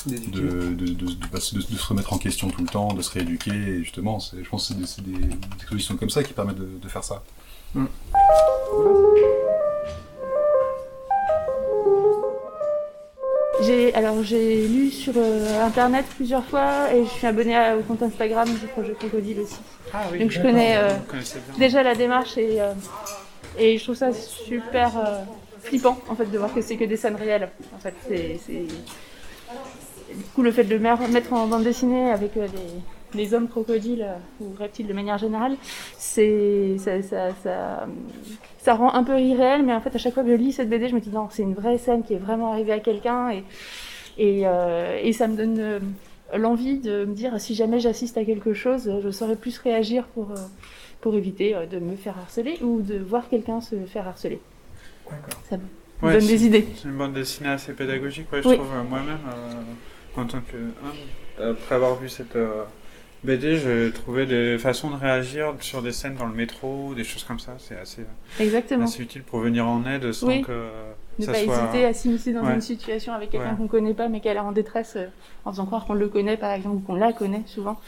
[0.07, 0.38] de, D'éduquer.
[0.40, 3.11] de, de, de- bah, de- de se remettre en question tout le temps, de se
[3.11, 6.35] rééduquer, et justement, c'est- je pense que c'est des, des, des expositions comme ça qui
[6.35, 7.23] permettent de, de faire ça.
[13.62, 17.83] J'ai alors j'ai lu sur euh, internet plusieurs fois et je suis abonnée à- au
[17.83, 19.57] compte Instagram du projet Crocodile aussi.
[19.92, 20.90] Ah oui, Donc je connais euh,
[21.57, 22.73] déjà la démarche et euh,
[23.57, 25.20] et je trouve ça super euh,
[25.64, 27.48] flippant en fait de voir que c'est que des scènes réelles.
[27.74, 28.38] En fait c'est
[30.14, 32.46] du coup le fait de le mettre en bande dessinée avec euh,
[33.12, 35.57] les, les hommes crocodiles euh, ou reptiles de manière générale,
[35.98, 37.87] c'est ça, ça,
[38.59, 40.68] ça, rend un peu irréel, mais en fait à chaque fois que je lis cette
[40.68, 43.31] BD, je me dis non, c'est une vraie scène qui est vraiment arrivée à quelqu'un
[43.31, 43.44] et
[44.16, 45.81] et, euh, et ça me donne
[46.33, 50.29] l'envie de me dire si jamais j'assiste à quelque chose, je saurais plus réagir pour
[51.00, 54.38] pour éviter de me faire harceler ou de voir quelqu'un se faire harceler.
[55.49, 55.62] Ça me
[56.03, 56.67] Ouais, donne des idées.
[56.77, 58.57] C'est une bande dessinée assez pédagogique, ouais, je Oui.
[58.57, 60.57] trouve euh, moi-même, euh, en tant que.
[60.57, 62.64] hein, après avoir vu cette, euh,
[63.23, 67.25] BD, je trouvais des façons de réagir sur des scènes dans le métro, des choses
[67.25, 67.53] comme ça.
[67.59, 68.03] C'est assez,
[68.38, 68.85] Exactement.
[68.85, 70.43] assez utile pour venir en aide sans Oui.
[70.43, 70.69] que
[71.19, 71.55] Ne ça pas soit...
[71.62, 72.53] hésiter à s'immiscer dans Ouais.
[72.55, 73.57] une situation avec quelqu'un Ouais.
[73.57, 75.07] qu'on connaît pas mais qui a l'air en détresse euh,
[75.47, 77.81] en faisant croire qu'on le connaît par exemple ou qu'on la connaît souvent.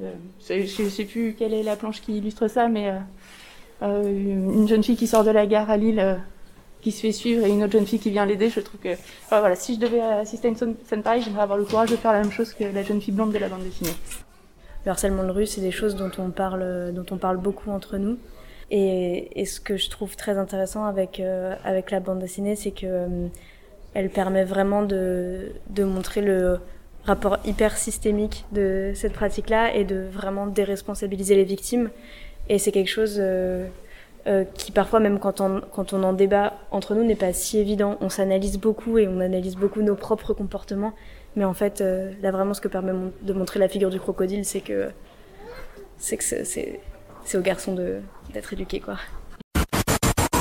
[0.00, 0.12] Euh,
[0.48, 2.98] je sais plus quelle est la planche qui illustre ça mais euh,
[3.82, 6.14] euh, une jeune fille qui sort de la gare à Lille euh,
[6.80, 8.96] qui se fait suivre et une autre jeune fille qui vient l'aider, je trouve que
[9.28, 12.12] voilà, si je devais assister à une scène pareille, j'aimerais avoir le courage de faire
[12.12, 13.94] la même chose que la jeune fille blonde de la bande dessinée.
[14.84, 17.98] Le harcèlement de rue, c'est des choses dont on parle, dont on parle beaucoup entre
[17.98, 18.18] nous.
[18.70, 22.86] Et, ce que je trouve très intéressant avec, euh, avec la bande dessinée, c'est que
[22.86, 23.26] euh,
[23.94, 26.60] elle permet vraiment de, de montrer le
[27.04, 31.90] rapport hyper systémique de cette pratique-là et de vraiment déresponsabiliser les victimes.
[32.48, 33.66] Et c'est quelque chose euh,
[34.26, 37.58] euh, qui parfois, même quand on, quand on en débat entre nous, n'est pas si
[37.58, 37.96] évident.
[38.00, 40.92] On s'analyse beaucoup et on analyse beaucoup nos propres comportements.
[41.36, 44.00] Mais en fait, euh, là vraiment, ce que permet mon- de montrer la figure du
[44.00, 44.90] crocodile, c'est que
[45.98, 46.80] c'est que c'est-
[47.34, 47.76] aux garçons
[48.32, 48.96] d'être éduqués, quoi.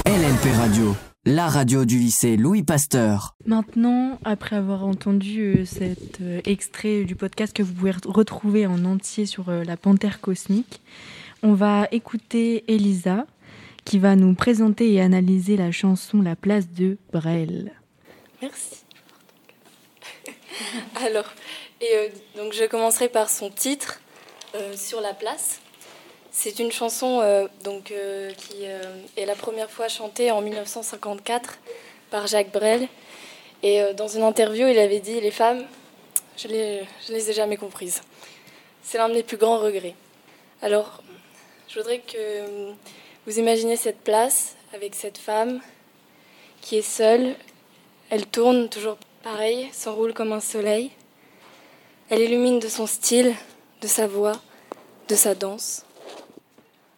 [0.06, 3.36] LNP Radio, la radio du lycée Louis Pasteur.
[3.46, 8.84] Maintenant, après avoir entendu euh, cet extrait du podcast que vous pouvez re- retrouver en
[8.86, 10.82] entier sur la panthère cosmique,
[11.44, 13.26] on va écouter Elisa
[13.90, 17.72] qui va nous présenter et analyser la chanson La place de Brel.
[18.40, 18.84] Merci.
[21.04, 21.26] Alors,
[21.82, 24.00] euh, donc je commencerai par son titre,
[24.54, 25.60] euh, Sur la place.
[26.30, 27.86] C'est une chanson euh, donc,
[28.38, 28.64] qui
[29.18, 31.58] est la première fois chantée en 1954
[32.12, 32.88] par Jacques Brel.
[33.64, 35.66] Et dans une interview, il avait dit Les femmes,
[36.38, 38.04] je les, je les ai jamais comprises.
[38.84, 39.96] C'est l'un de mes plus grands regrets.
[40.62, 41.02] Alors,
[41.68, 42.76] je voudrais que
[43.26, 45.62] vous imaginez cette place avec cette femme
[46.62, 47.36] qui est seule.
[48.10, 50.92] Elle tourne toujours pareil, s'enroule comme un soleil.
[52.10, 53.36] Elle illumine de son style,
[53.82, 54.42] de sa voix,
[55.10, 55.86] de sa danse.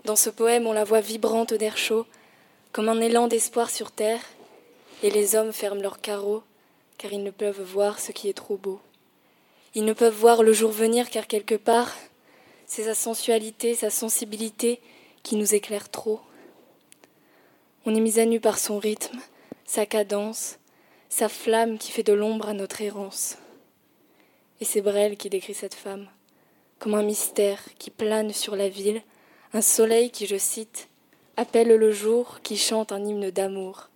[0.06, 2.06] Dans ce poème, on la voit vibrante d'air chaud,
[2.72, 4.22] comme un élan d'espoir sur terre,
[5.04, 6.44] et les hommes ferment leurs carreaux,
[6.98, 8.80] car ils ne peuvent voir ce qui est trop beau.
[9.74, 11.96] Ils ne peuvent voir le jour venir, car quelque part,
[12.68, 14.80] c'est sa sensualité, sa sensibilité
[15.24, 16.22] qui nous éclaire trop.
[17.86, 19.20] On est mis à nu par son rythme,
[19.66, 20.58] sa cadence,
[21.10, 23.38] sa flamme qui fait de l'ombre à notre errance.
[24.60, 26.08] Et c'est Brel qui décrit cette femme,
[26.80, 29.02] comme un mystère qui plane sur la ville,
[29.54, 30.88] un soleil qui, je cite,
[31.38, 33.90] appelle le jour, qui chante un hymne d'amour.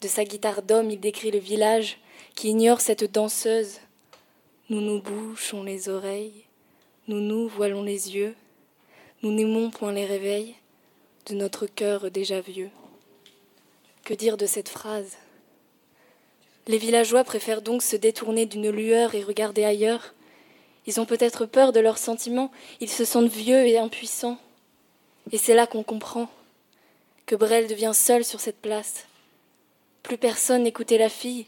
[0.00, 1.98] De sa guitare d'homme, il décrit le village
[2.34, 3.78] qui ignore cette danseuse.
[4.68, 6.44] Nous nous bouchons les oreilles,
[7.06, 8.34] nous nous voilons les yeux,
[9.22, 10.56] nous n'aimons point les réveils
[11.26, 12.70] de notre cœur déjà vieux.
[14.04, 15.16] Que dire de cette phrase?
[16.66, 20.14] Les villageois préfèrent donc se détourner d'une lueur et regarder ailleurs.
[20.86, 24.38] Ils ont peut-être peur de leurs sentiments, ils se sentent vieux et impuissants.
[25.30, 26.28] Et c'est là qu'on comprend
[27.26, 29.06] que Brel devient seul sur cette place.
[30.02, 31.46] Plus personne n'écoutait la fille,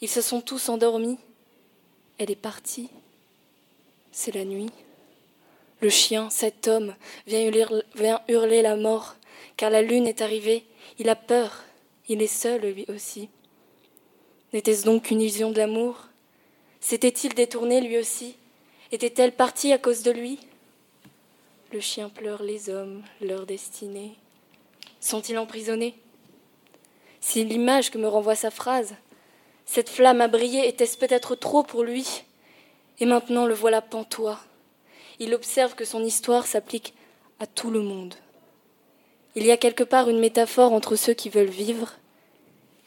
[0.00, 1.18] ils se sont tous endormis.
[2.18, 2.90] Elle est partie.
[4.10, 4.70] C'est la nuit.
[5.80, 6.94] Le chien, cet homme,
[7.26, 7.42] vient
[8.28, 9.16] hurler, la mort,
[9.56, 10.64] car la lune est arrivée.
[10.98, 11.64] Il a peur.
[12.08, 13.28] Il est seul, lui aussi.
[14.52, 16.06] N'était-ce donc qu'une illusion de l'amour?
[16.80, 18.36] S'était-il détourné, lui aussi?
[18.92, 20.38] Était-elle partie à cause de lui?
[21.72, 24.14] Le chien pleure les hommes, leur destinée.
[25.00, 25.94] Sont-ils emprisonnés?
[27.20, 28.94] Si l'image que me renvoie sa phrase,
[29.64, 32.22] cette flamme a brillé, était-ce peut-être trop pour lui?
[33.00, 34.38] Et maintenant le voilà pantois.
[35.18, 36.94] Il observe que son histoire s'applique
[37.40, 38.14] à tout le monde.
[39.34, 41.94] Il y a quelque part une métaphore entre ceux qui veulent vivre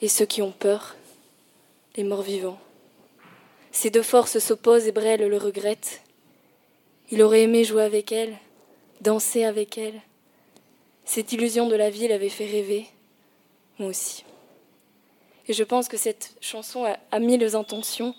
[0.02, 0.96] et ceux qui ont peur,
[1.96, 2.60] les morts vivants.
[3.72, 6.02] Ces deux forces s'opposent et Brel le regrette.
[7.12, 8.36] Il aurait aimé jouer avec elle,
[9.02, 10.02] danser avec elle.
[11.06, 12.88] Cette illusion de la vie l'avait fait rêver,
[13.78, 14.24] moi aussi.
[15.48, 18.16] Et je pense que cette chanson a, a mille intentions.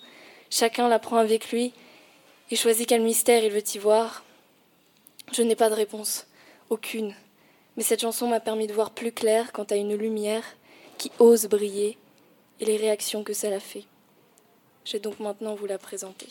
[0.49, 1.73] Chacun la prend avec lui
[2.51, 4.23] et choisit quel mystère il veut y voir.
[5.31, 6.27] Je n'ai pas de réponse,
[6.69, 7.15] aucune.
[7.77, 10.43] Mais cette chanson m'a permis de voir plus clair quant à une lumière
[10.97, 11.97] qui ose briller
[12.59, 13.85] et les réactions que cela fait.
[14.83, 16.27] Je vais donc maintenant vous la présenter.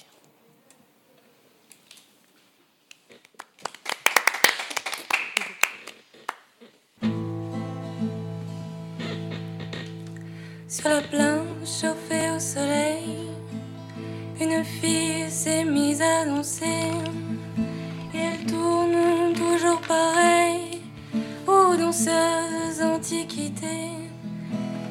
[10.68, 13.39] Sur la planche chauffée au soleil,
[14.40, 16.90] une fille s'est mise à danser.
[18.14, 20.81] Et elle tourne toujours pareil
[21.46, 23.92] aux danseuses antiquités.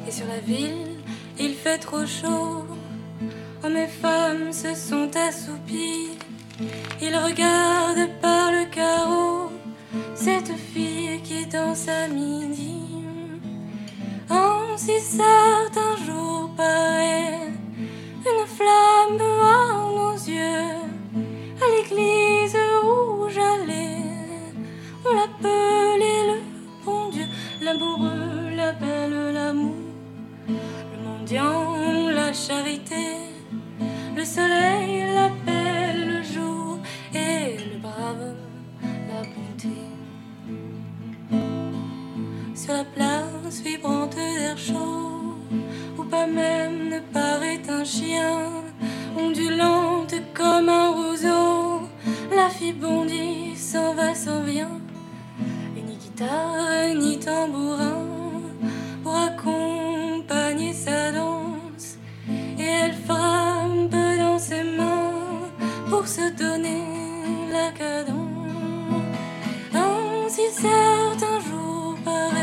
[0.06, 0.98] Et sur la ville,
[1.38, 2.64] il fait trop chaud.
[3.62, 6.10] Hommes et femmes se sont assoupies.
[7.02, 9.50] Il regarde par le carreau
[10.14, 12.82] cette fille qui danse à midi.
[14.30, 17.59] En si certains jours paraît
[18.26, 20.76] une flamme à nos yeux.
[21.62, 24.02] À l'église où j'allais,
[25.04, 26.40] on l'appelait le
[26.84, 27.26] bon Dieu.
[27.62, 29.74] L'amoureux l'appelle l'amour,
[30.48, 31.76] le mendiant
[32.12, 33.18] la charité.
[34.16, 36.78] Le soleil l'appelle le jour
[37.14, 38.34] et le brave
[39.08, 39.76] la bonté.
[42.54, 45.19] Sur la place vibrante d'air chaud,
[46.10, 48.50] pas même ne paraît un chien,
[49.16, 51.88] ondulante comme un roseau,
[52.34, 54.80] la fille bondit, s'en va, s'en vient,
[55.76, 58.06] et ni guitare ni tambourin
[59.02, 61.98] pour accompagner sa danse,
[62.58, 65.12] et elle frappe dans ses mains
[65.88, 66.82] pour se donner
[67.52, 68.20] la cadence.
[69.74, 70.42] Ainsi
[71.48, 72.39] jours paraît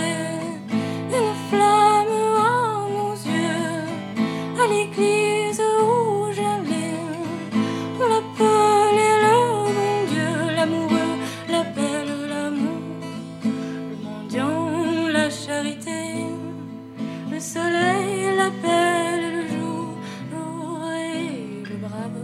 [17.38, 19.90] le soleil l'appelle le jour,
[20.32, 22.24] jour et le brave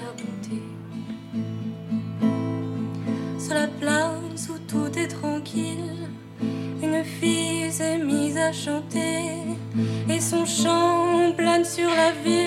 [0.00, 0.62] la bonté.
[3.38, 6.08] Sur la place où tout est tranquille,
[6.82, 9.20] une fille s'est mise à chanter
[10.08, 12.43] et son chant plane sur la ville,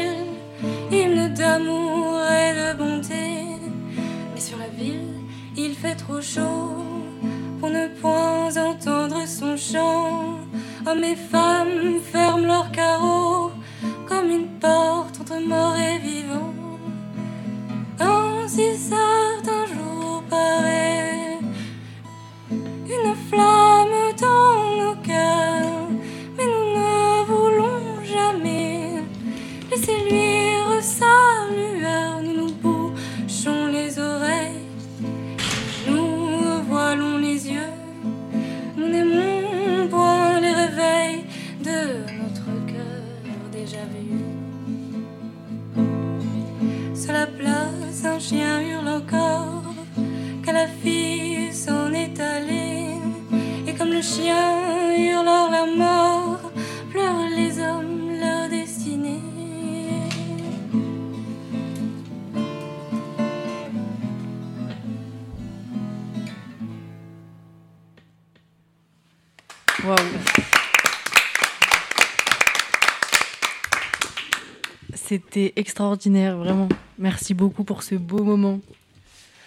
[75.08, 76.67] C'était extraordinaire, vraiment.
[77.00, 78.60] Merci beaucoup pour ce beau moment.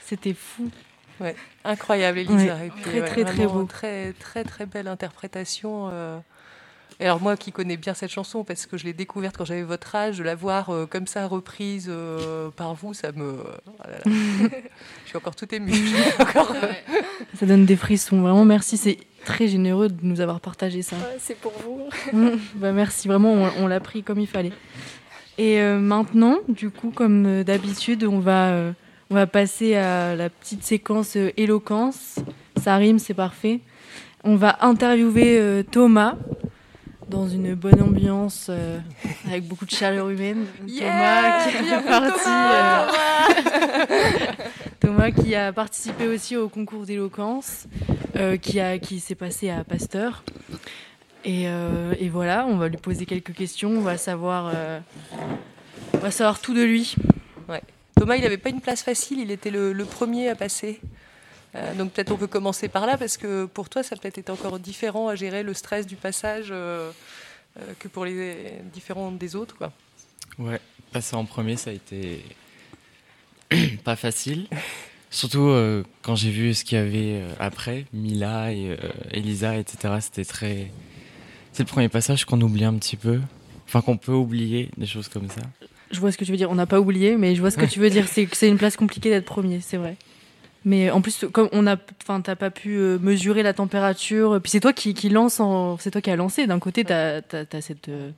[0.06, 0.70] C'était fou.
[1.20, 2.56] Ouais, incroyable, Elisa.
[2.56, 3.64] Ouais, Et puis, très, ouais, très, très beau.
[3.64, 5.90] Très, très, très belle interprétation.
[5.92, 6.18] euh.
[6.98, 9.62] Et alors, moi qui connais bien cette chanson, parce que je l'ai découverte quand j'avais
[9.62, 13.42] votre âge, de la voir euh, comme ça reprise euh, par vous, ça me.
[13.66, 14.00] oh là là.
[15.04, 15.72] je suis encore tout émue.
[16.18, 16.54] Encore,
[17.38, 18.20] Ça donne des frissons.
[18.22, 18.76] Vraiment, merci.
[18.78, 20.96] C'est très généreux de nous avoir partagé ça.
[20.96, 21.88] Ouais, c'est pour vous.
[22.12, 24.52] Mm, bah merci, vraiment, on, on l'a pris comme il fallait.
[25.42, 28.72] Et euh, maintenant, du coup, comme euh, d'habitude, on va, euh,
[29.08, 32.16] on va passer à la petite séquence euh, éloquence.
[32.62, 33.60] Ça rime, c'est parfait.
[34.22, 36.14] On va interviewer Thomas
[37.08, 38.50] dans une bonne ambiance,
[39.26, 40.44] avec beaucoup de chaleur humaine.
[40.68, 42.24] Yeah Thomas qui est parti.
[43.58, 44.36] Thomas
[44.80, 47.66] Thomas qui a participé aussi au concours d'éloquence,
[48.42, 50.22] qui, a- qui s'est passé à Pasteur.
[51.24, 54.80] Et, euh, et voilà, on va lui poser quelques questions, on va savoir, euh,
[55.94, 56.94] on va savoir tout de lui.
[57.48, 57.62] Ouais.
[57.94, 60.80] Thomas, il n'avait pas une place facile, il était le, le premier à passer.
[61.56, 64.18] Euh, donc peut-être on peut commencer par là, parce que pour toi, ça a peut-être
[64.18, 66.90] été encore différent à gérer le stress du passage euh,
[67.58, 69.56] euh, que pour les différents des autres.
[69.56, 69.72] Quoi.
[70.38, 70.60] Ouais,
[70.92, 72.24] passer en premier, ça a été
[73.84, 74.48] pas facile.
[75.10, 78.76] Surtout euh, quand j'ai vu ce qu'il y avait euh, après, Mila et euh,
[79.10, 79.94] Elisa, etc.
[80.00, 80.70] C'était très.
[81.52, 83.20] C'est le premier passage qu'on oublie un petit peu.
[83.66, 85.42] Enfin, qu'on peut oublier, des choses comme ça.
[85.92, 87.56] Je vois ce que tu veux dire, on n'a pas oublié, mais je vois ce
[87.56, 89.96] que tu veux dire, c'est que c'est une place compliquée d'être premier, c'est vrai.
[90.64, 94.50] Mais en plus, comme on a, enfin, t'as pas pu euh, mesurer la température, puis
[94.50, 96.46] c'est toi qui, qui lance, en- c'est toi qui as lancé.
[96.46, 98.10] D'un côté, t'as as, cette, euh,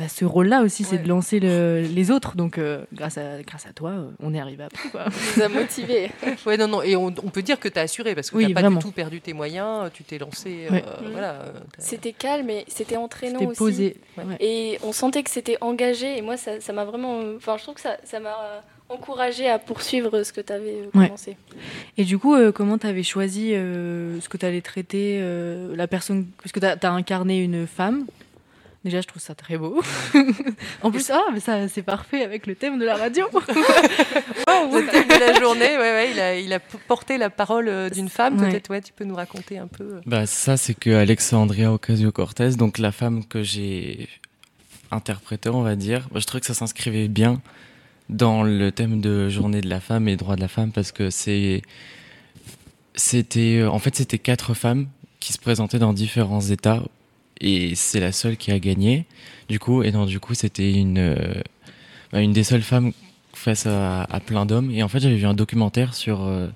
[0.00, 2.34] t'as ce rôle-là aussi, c'est de lancer le- les autres.
[2.36, 5.04] Donc, euh, grâce à, grâce à toi, euh, on est arrivé après, quoi.
[5.36, 6.10] nous a motivés.
[6.46, 8.46] Ouais, non, non, et on, on peut dire que tu as assuré, parce que Oui,
[8.46, 8.78] tu pas vraiment.
[8.78, 10.66] du tout perdu tes moyens, tu t'es lancé.
[10.70, 10.82] Ouais.
[10.86, 11.12] euh, Mm.
[11.12, 13.58] voilà, euh, C'était calme et c'était entraînant C'était aussi.
[13.58, 14.36] posé, ouais.
[14.40, 16.16] Et on sentait que c'était engagé.
[16.18, 17.20] Et moi, ça ça m'a vraiment.
[17.36, 18.34] Enfin, je trouve que ça ça m'a
[18.88, 21.06] encouragé à poursuivre ce que tu avais Ouais.
[21.06, 21.36] commencé.
[21.98, 25.76] Et du coup, euh, comment tu avais choisi euh, ce que tu allais traiter, euh,
[25.76, 28.06] la personne Parce que tu as, incarné une femme.
[28.84, 29.82] Déjà, je trouve ça très beau.
[30.82, 33.26] en plus, ah, mais ça, c'est parfait avec le thème de la radio.
[34.72, 37.68] Le thème de la journée, ouais, ouais, il, a, il a p- porté la parole
[37.68, 38.38] euh, d'une femme.
[38.40, 38.48] Ouais.
[38.50, 39.84] Peut-être, ouais, tu peux nous raconter un peu.
[39.84, 40.00] euh.
[40.06, 44.08] Bah, ça, c'est que Alexandria Ocasio-Cortez, donc la femme que j'ai
[44.90, 47.40] interprétée, on va dire, bah, je trouvais que ça s'inscrivait bien
[48.08, 51.10] dans le thème de Journée de la femme et droits de la femme parce que
[51.10, 51.62] c'est.
[52.94, 53.64] C'était.
[53.64, 54.86] En fait, c'était quatre femmes
[55.20, 56.82] qui se présentaient dans différents États
[57.40, 59.06] et c'est la seule qui a gagné.
[59.48, 61.34] Du coup, et donc, du coup, c'était une, euh,
[62.12, 62.92] bah, une des seules femmes
[63.32, 64.70] face à, plein d'hommes.
[64.70, 66.48] Et en fait, j'avais vu un documentaire sur euh,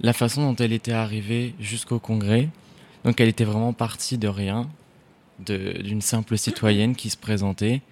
[0.00, 2.48] la façon dont elle était arrivée jusqu'au Congrès.
[3.04, 4.68] Donc, elle était vraiment partie de rien,
[5.38, 7.82] d'une simple citoyenne qui se présentait.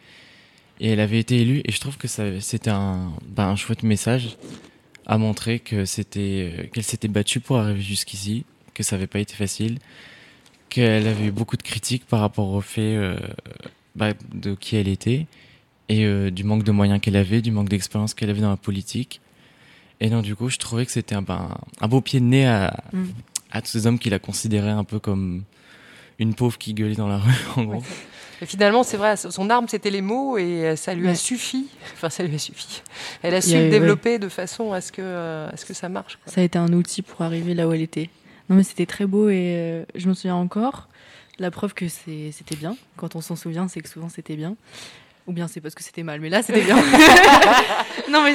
[0.80, 1.62] Et elle avait été élue.
[1.64, 4.36] Et je trouve que c'était un, bah, un chouette message
[5.06, 8.44] à montrer que c'était, euh, qu'elle s'était battue pour arriver jusqu'ici,
[8.74, 9.78] que ça n'avait pas été facile,
[10.76, 13.16] qu'elle avait eu beaucoup de critiques par rapport au fait euh,
[13.94, 15.26] bah, de qui elle était
[15.88, 18.56] et euh, du manque de moyens qu'elle avait, du manque d'expérience qu'elle avait dans la
[18.56, 19.20] politique.
[20.00, 21.48] Et donc, du coup, je trouvais que c'était un, ben,
[21.80, 23.04] un beau pied de nez à, Mm.
[23.52, 25.42] à tous ces hommes qui la considéraient un peu comme
[26.18, 27.82] une pauvre qui gueulait dans la rue, en gros.
[28.42, 31.68] Et finalement, c'est vrai, son arme, c'était les mots et ça lui a suffi.
[31.94, 32.82] Enfin, ça lui a suffi.
[33.22, 33.70] Elle a su a- le ouais.
[33.70, 36.18] développer de façon à ce que, à ce que ça marche.
[36.22, 36.30] quoi.
[36.32, 38.10] Ça a été un outil pour arriver là où elle était.
[38.48, 40.88] Non, mais c'était très beau et euh, je me souviens encore.
[41.38, 42.76] La preuve que c'était bien.
[42.96, 44.56] Quand on s'en souvient, c'est que souvent c'était bien.
[45.26, 46.76] Ou bien c'est parce que c'était mal, mais là c'était bien.
[48.08, 48.34] non, mais.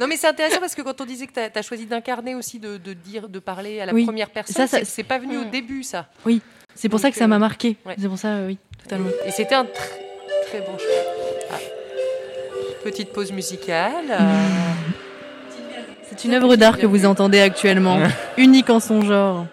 [0.00, 2.78] Non, c'est intéressant parce que quand on disait que tu as, choisi d'incarner aussi, de,
[2.78, 4.04] de dire, de parler à la Oui.
[4.04, 6.08] première personne, Ça, ça- c'est- pas venu au début, ça.
[6.24, 6.40] Oui,
[6.74, 7.76] c'est pour ça que ça m'a euh, marqué.
[7.84, 7.94] ouais.
[8.00, 9.10] C'est pour ça, euh, oui, totalement.
[9.26, 10.00] Et c'était un très,
[10.48, 11.12] très bon choix.
[11.52, 11.58] Ah.
[12.82, 14.06] Petite pause musicale.
[14.10, 14.72] euh,
[16.16, 17.98] C'est une œuvre d'art que vous entendez actuellement,
[18.38, 19.46] unique en son genre.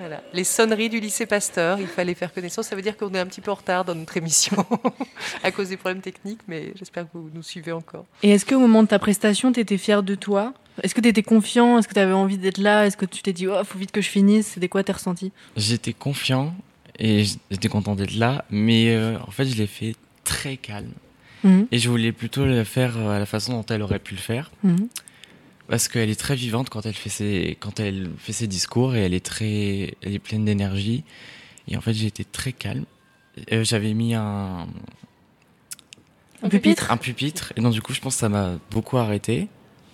[0.00, 0.20] Voilà.
[0.32, 2.66] Les sonneries du lycée Pasteur, il fallait faire connaissance.
[2.66, 4.56] Ça veut dire qu'on est un petit peu en retard dans notre émission
[5.44, 8.06] à cause des problèmes techniques, mais j'espère que vous nous suivez encore.
[8.24, 10.52] Et est-ce qu'au moment de ta prestation, tu étais fier de toi?
[10.82, 11.78] Est-ce que tu étais confiant?
[11.78, 12.86] Est-ce que tu avais envie d'être là?
[12.86, 14.48] Est-ce que tu t'es dit, oh, faut vite que je finisse?
[14.54, 15.30] C'était quoi tes ressentis?
[15.56, 16.54] J'étais confiant
[16.98, 19.94] et j'étais content d'être là, mais euh, en fait, je l'ai fait
[20.24, 20.92] très calme.
[21.44, 21.68] Mhm.
[21.70, 24.20] Et je voulais plutôt le faire euh, à la façon dont elle aurait pu le
[24.20, 24.50] faire.
[24.64, 24.88] Mhm.
[25.70, 29.04] Parce qu'elle est très vivante quand elle fait ses, quand elle fait ses discours et
[29.04, 31.04] elle est très, elle est pleine d'énergie.
[31.68, 32.84] Et en fait, j'ai été très calme.
[33.52, 34.66] Euh, J'avais mis un,
[36.42, 36.90] Un pupitre?
[36.90, 37.52] un pupitre.
[37.56, 39.46] Et donc, du coup, je pense que ça m'a beaucoup arrêté.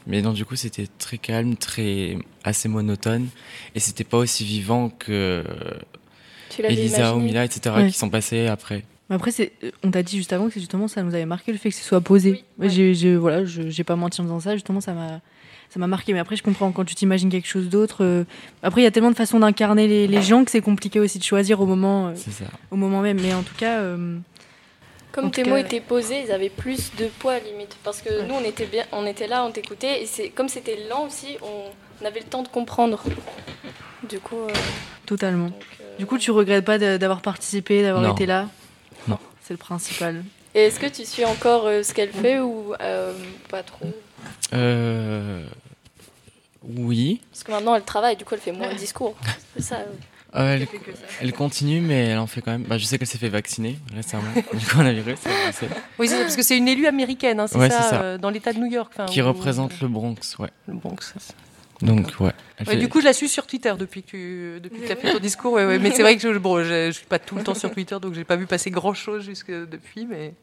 [0.06, 3.28] Mais donc, du coup, c'était très calme, très, assez monotone.
[3.74, 5.44] Et c'était pas aussi vivant que
[6.58, 7.90] Elisa, Omila, etc., Ouais.
[7.90, 8.84] qui sont passés après.
[9.10, 11.26] Mais Après, c'est- euh, on t'a dit juste avant que c'est justement ça nous avait
[11.26, 12.44] marqué le fait que ce soit posé.
[12.58, 14.54] Ouais, j'ai- voilà, je j'ai pas menti en disant ça.
[14.54, 15.20] Justement, ça m'a
[15.70, 16.12] ça m'a marqué.
[16.12, 18.04] Mais après, je comprends quand tu t'imagines quelque chose d'autre.
[18.04, 18.24] euh,
[18.62, 21.18] Après, il y a tellement de façons d'incarner les, les gens que c'est compliqué aussi
[21.18, 22.12] de choisir au moment, euh,
[22.70, 23.20] au moment même.
[23.20, 24.16] Mais en tout cas, euh,
[25.12, 27.76] Comme En tes mots étaient posés, ils avaient plus de poids limite.
[27.84, 30.02] Parce que nous, on était, bien, on était là, on t'écoutait.
[30.02, 31.70] Et c'est comme c'était lent aussi, on,
[32.02, 33.02] on avait le temps de comprendre.
[34.08, 34.52] Du coup, euh,
[35.06, 35.50] totalement.
[35.98, 38.48] Du coup, tu regrettes pas d'avoir participé, d'avoir été là
[39.08, 39.18] Non.
[39.42, 40.22] C'est le principal.
[40.54, 43.12] et est-ce que tu suis encore euh, ce qu'elle fait ou euh,
[43.48, 43.86] pas trop?
[44.52, 45.44] Euh,
[46.62, 47.20] oui.
[47.30, 49.14] Parce que maintenant, elle travaille, du coup, elle fait moins de discours.
[49.56, 49.76] C'est ça.
[49.76, 49.84] euh.
[50.34, 50.66] Euh, elle,
[51.22, 52.64] elle continue, mais elle en fait quand même.
[52.64, 54.24] Bah, je sais qu'elle s'est fait vacciner récemment
[54.54, 55.18] du coronavirus.
[55.98, 58.28] Oui, c'est ça, parce que c'est une élue américaine, hein, c'est Ouais, ça, euh, dans
[58.28, 58.92] l'État de New York.
[59.06, 60.50] Qui où- représente le Bronx, ouais.
[60.66, 61.14] Le Bronx.
[61.80, 62.32] Donc, ouais.
[62.58, 64.08] elle Ouais, fait- Du coup, je la suis sur Twitter depuis que
[64.56, 65.52] tu depuis que as fait ton discours.
[65.54, 65.78] ouais, ouais.
[65.78, 67.96] Mais c'est vrai que je, bon, je, je suis pas tout le temps sur Twitter,
[68.00, 70.34] donc j'ai pas vu passer grand chose jusque depuis, mais.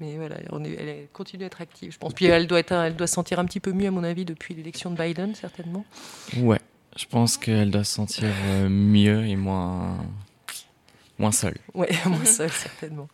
[0.00, 2.12] Mais voilà, on est- elle continue d'être active, je pense.
[2.14, 4.04] Puis elle doit, être, un- elle doit se sentir un petit peu mieux, à mon
[4.04, 5.84] avis, depuis l'élection de Biden, certainement.
[6.38, 6.58] Ouais.
[6.96, 9.96] Je pense qu'elle doit se sentir euh, mieux et moins.
[11.18, 11.56] moins seule.
[11.74, 13.08] Ouais, moins seule, certainement.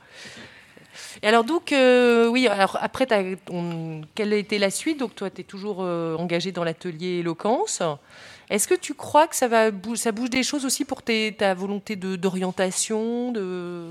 [1.23, 3.07] Et alors, donc, euh, oui, alors après,
[3.51, 4.99] on- quelle a été la suite?
[4.99, 7.83] Donc, toi, tu es toujours euh, engagé dans l'atelier éloquence.
[8.51, 11.33] Est-ce que tu crois que ça, va bou- ça bouge des choses aussi pour tes-
[11.39, 13.87] ta volonté d'orientation de...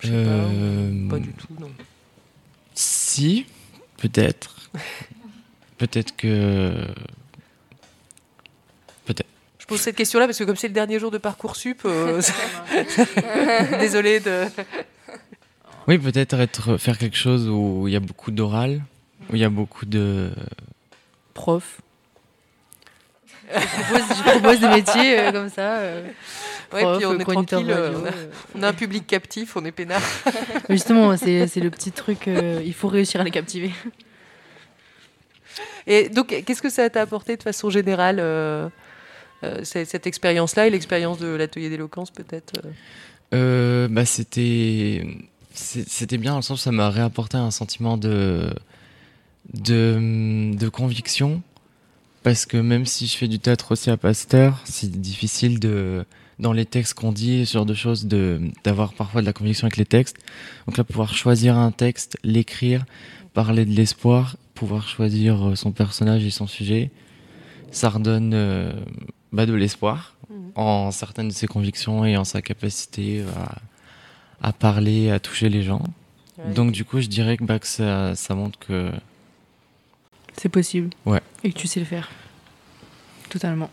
[0.00, 1.70] Je sais Euh, pas, pas du tout, non.
[2.74, 3.46] Si,
[3.98, 4.70] peut-être.
[5.78, 6.86] peut-être que.
[9.04, 9.28] Peut-être.
[9.58, 12.20] Je pose cette question-là parce que comme c'est le dernier jour de Parcoursup, euh,
[13.78, 14.46] désolé de...
[15.88, 18.82] Oui, peut-être être, faire quelque chose où il y a beaucoup d'oral,
[19.30, 20.30] où il y a beaucoup de.
[21.34, 21.80] Prof.
[23.54, 25.78] Je propose, je propose des métiers euh, comme ça.
[25.78, 26.02] euh.
[26.72, 28.30] Ouais, prof, puis on est tranquille, radio, on, a, euh.
[28.54, 30.00] on a un public captif, on est peinard.
[30.68, 33.72] Justement, c'est c'est le petit truc, euh, il faut réussir à les captiver.
[35.86, 38.68] Et donc, qu'est-ce que ça t'a apporté de façon générale, euh,
[39.42, 42.52] euh, cette, cette expérience-là et l'expérience de l'atelier d'éloquence, peut-être
[43.32, 45.04] bah, c'était
[45.52, 48.48] c'était bien dans le sens où ça m'a réapporté un sentiment de,
[49.54, 51.42] de de conviction
[52.22, 56.04] parce que même si je fais du théâtre aussi à Pasteur c'est difficile de
[56.38, 59.76] dans les textes qu'on dit sur de choses de d'avoir parfois de la conviction avec
[59.76, 60.16] les textes
[60.66, 62.84] donc là pouvoir choisir un texte l'écrire
[63.34, 66.90] parler de l'espoir pouvoir choisir euh, son personnage et son sujet
[67.70, 68.72] ça redonne euh,
[69.32, 70.52] bah, de l'espoir Mhm.
[70.54, 73.24] en certaines de ses convictions et en sa capacité
[74.42, 75.82] à, à parler, à toucher les gens.
[76.38, 76.54] Ouais.
[76.54, 78.92] Donc du coup, je dirais que, bah, que ça, ça montre que...
[80.40, 80.88] C'est possible.
[81.04, 81.20] Ouais.
[81.44, 82.08] Et que tu sais le faire.
[83.28, 83.68] Totalement.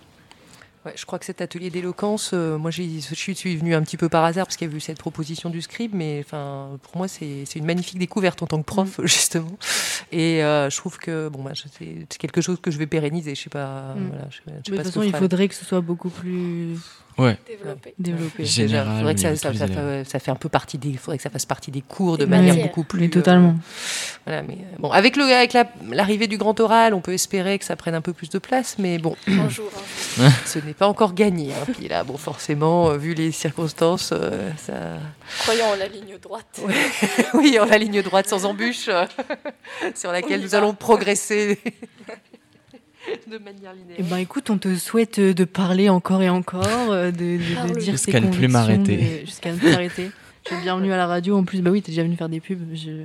[0.86, 2.82] Ouais, je crois que cet atelier d'éloquence, euh, moi je
[3.13, 5.61] suis venue un petit peu par hasard parce qu'il y a eu cette proposition du
[5.61, 9.57] scribe, mais enfin pour moi c'est c'est une magnifique découverte en tant que prof justement.
[10.11, 13.34] Et euh, je trouve que bon bah, c'est quelque chose que je vais pérenniser.
[13.34, 13.93] Je sais pas.
[13.95, 14.07] Mm.
[14.09, 15.55] Voilà, je sais- je sais Mais pas de toute ce que façon, il faudrait que
[15.55, 16.78] ce soit beaucoup plus
[17.18, 17.38] Ouais.
[17.47, 18.43] Développé.
[18.43, 20.89] Déjà, Général, faudrait que ça, ça, ça fait, ça fait un peu partie des.
[20.89, 22.61] Il faudrait que ça fasse partie des cours de Oui, manière oui.
[22.61, 22.99] beaucoup plus.
[23.01, 23.49] Mais totalement.
[23.49, 27.13] euh, voilà, mais euh, bon, avec le, avec la- l'arrivée du grand oral, on peut
[27.13, 29.70] espérer que ça prenne un peu plus de place, mais bon, Un jour,
[30.45, 31.51] ce n'est pas encore gagné.
[31.53, 31.65] hein.
[31.78, 34.74] Puis là, bon, forcément, euh, vu les circonstances, euh, ça.
[35.39, 36.61] Croyons en la ligne droite.
[37.34, 38.89] oui, en la ligne droite sans embûche,
[39.95, 41.59] sur laquelle nous allons progresser
[43.32, 43.97] de manière linéaire.
[43.99, 47.80] Eh ben écoute, on te souhaite euh, de parler encore et encore, euh, de, de-
[47.80, 49.24] dire Jusqu'à tes ne plus m'arrêter.
[49.26, 50.12] Jusqu'à ne plus arrêter.
[50.43, 51.36] Tu es bienvenue à la radio.
[51.38, 52.74] En plus, bah oui, tu es déjà venu faire des pubs.
[52.74, 53.03] Je...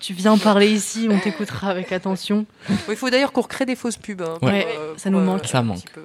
[0.00, 2.46] tu viens parler ici, on t'écoutera avec attention.
[2.88, 4.20] Il faut d'ailleurs qu'on recrée des fausses pubs.
[4.22, 5.46] hein, pour, Ouais, euh, ça nous manque.
[5.46, 5.84] Ça manque.
[5.94, 6.00] peu-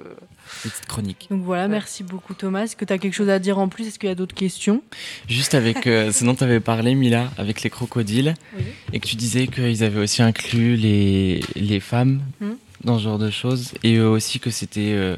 [0.62, 1.26] Petite chronique.
[1.30, 2.62] Donc voilà, merci beaucoup Thomas.
[2.64, 3.88] Est-ce que tu as quelque chose à dire en plus?
[3.88, 4.82] Est-ce qu'il y a d'autres questions?
[5.26, 8.62] Juste avec euh, ce dont tu avais parlé, Mila, avec les crocodiles, Oui.
[8.92, 12.56] et que tu disais qu'ils avaient aussi inclus les, les femmes Mhm.
[12.84, 15.16] Dans ce genre de choses, et euh, aussi que c'était euh,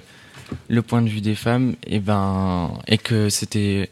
[0.68, 3.90] le point de vue des femmes, et, ben, et que c'était.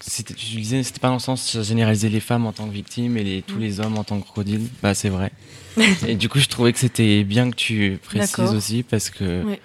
[0.00, 2.72] c'était- Tu disais, c'était pas dans le sens de généraliser les femmes en tant que
[2.72, 3.60] victimes et les, tous Mhm.
[3.60, 4.66] les hommes en tant que crocodiles.
[4.82, 5.30] Bah, c'est vrai.
[6.06, 9.42] et du coup, je trouvais que c'était bien que tu précises aussi, parce que.
[9.44, 9.60] Ouais.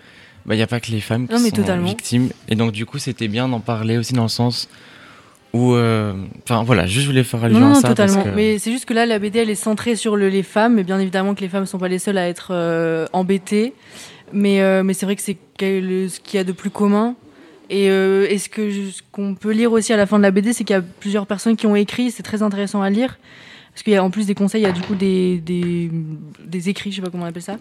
[0.45, 1.87] Bah, il n'y a pas que les femmes qui Non, mais sont totalement.
[1.89, 2.29] victimes.
[2.47, 4.69] Et donc, du coup, c'était bien d'en parler aussi dans le sens
[5.53, 5.73] où.
[5.73, 7.87] euh, Enfin, voilà, juste je voulais faire allusion non, à non, ça.
[7.89, 8.15] totalement.
[8.15, 8.35] Parce que...
[8.35, 10.75] Mais c'est juste que là, la BD, elle est centrée sur le- les femmes.
[10.75, 13.73] Mais bien évidemment que les femmes ne sont pas les seules à être euh, embêtées.
[14.33, 17.15] Mais, euh, mais c'est vrai que c'est ce qu'il y a de plus commun.
[17.69, 20.31] Et, euh, et ce que ce qu'on peut lire aussi à la fin de la
[20.31, 22.11] BD, c'est qu'il y a plusieurs personnes qui ont écrit.
[22.11, 23.17] C'est très intéressant à lire.
[23.73, 25.91] Parce qu'il y a en plus des conseils, il y a du coup des, des,
[26.45, 27.57] des écrits, je sais pas comment on appelle ça,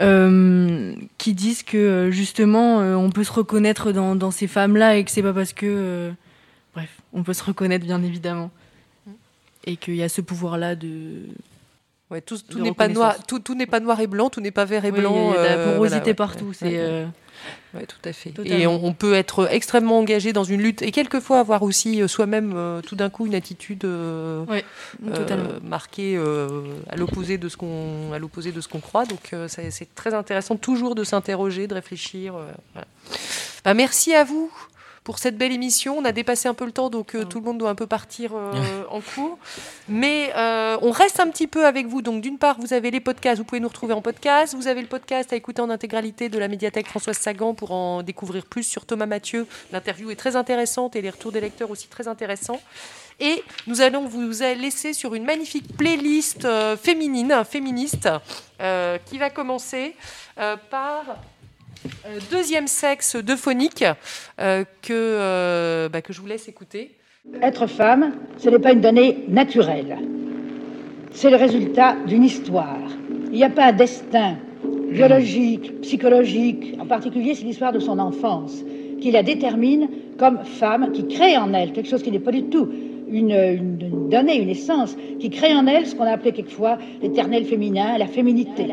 [0.00, 5.10] euh, qui disent que justement on peut se reconnaître dans, dans ces femmes-là et que
[5.10, 6.10] c'est pas parce que.
[6.76, 8.50] Bref, on peut se reconnaître bien évidemment.
[9.64, 11.22] Et qu'il y a ce pouvoir-là de.
[12.10, 13.26] Ouais, tout, n'est pas noir, reconnaissance.
[13.26, 15.32] tout, tout n'est pas noir et blanc, tout n'est pas vert et Oui, blanc.
[15.32, 17.06] il y a de la euh, porosité voilà, partout, ouais, c'est, ouais, euh,
[17.74, 18.30] ouais, tout à fait.
[18.30, 18.58] Totalement.
[18.60, 22.06] Et on, on peut être extrêmement engagé dans une lutte et quelquefois avoir aussi euh,
[22.06, 24.64] soi-même euh, tout d'un coup une attitude euh, Ouais,
[25.64, 26.16] marquée
[26.88, 29.04] à l'opposé de ce qu'on à l'opposé de ce qu'on croit.
[29.04, 32.34] Donc c'est très intéressant toujours de s'interroger, de réfléchir.
[32.72, 32.86] voilà.
[33.64, 34.52] Bah, merci à vous.
[35.06, 37.44] Pour cette belle émission, on a dépassé un peu le temps, donc euh, tout le
[37.44, 39.38] monde doit un peu partir euh, en cours.
[39.88, 42.02] Mais euh, on reste un petit peu avec vous.
[42.02, 44.56] Donc d'une part, vous avez les podcasts, vous pouvez nous retrouver en podcast.
[44.56, 48.02] Vous avez le podcast à écouter en intégralité de la médiathèque Françoise Sagan pour en
[48.02, 49.46] découvrir plus sur Thomas Mathieu.
[49.70, 52.60] L'interview est très intéressante et les retours des lecteurs aussi très intéressants.
[53.20, 56.48] Et nous allons vous laisser sur une magnifique playlist
[56.82, 58.08] féminine, féministe,
[58.58, 59.94] qui va commencer
[60.68, 61.04] par
[62.30, 63.84] Deuxième sexe de phonique
[64.40, 66.92] euh, que, euh, bah, que je vous laisse écouter.
[67.42, 69.98] Être femme, ce n'est pas une donnée naturelle.
[71.12, 72.78] C'est le résultat d'une histoire.
[73.26, 74.36] Il n'y a pas un destin
[74.90, 76.76] biologique, psychologique.
[76.78, 78.62] En particulier, c'est l'histoire de son enfance
[79.00, 82.44] qui la détermine comme femme, qui crée en elle quelque chose qui n'est pas du
[82.44, 82.68] tout
[83.08, 87.98] une donnée, une essence, qui crée en elle ce qu'on a appelé quelquefois l'éternel féminin,
[87.98, 88.66] la féminité.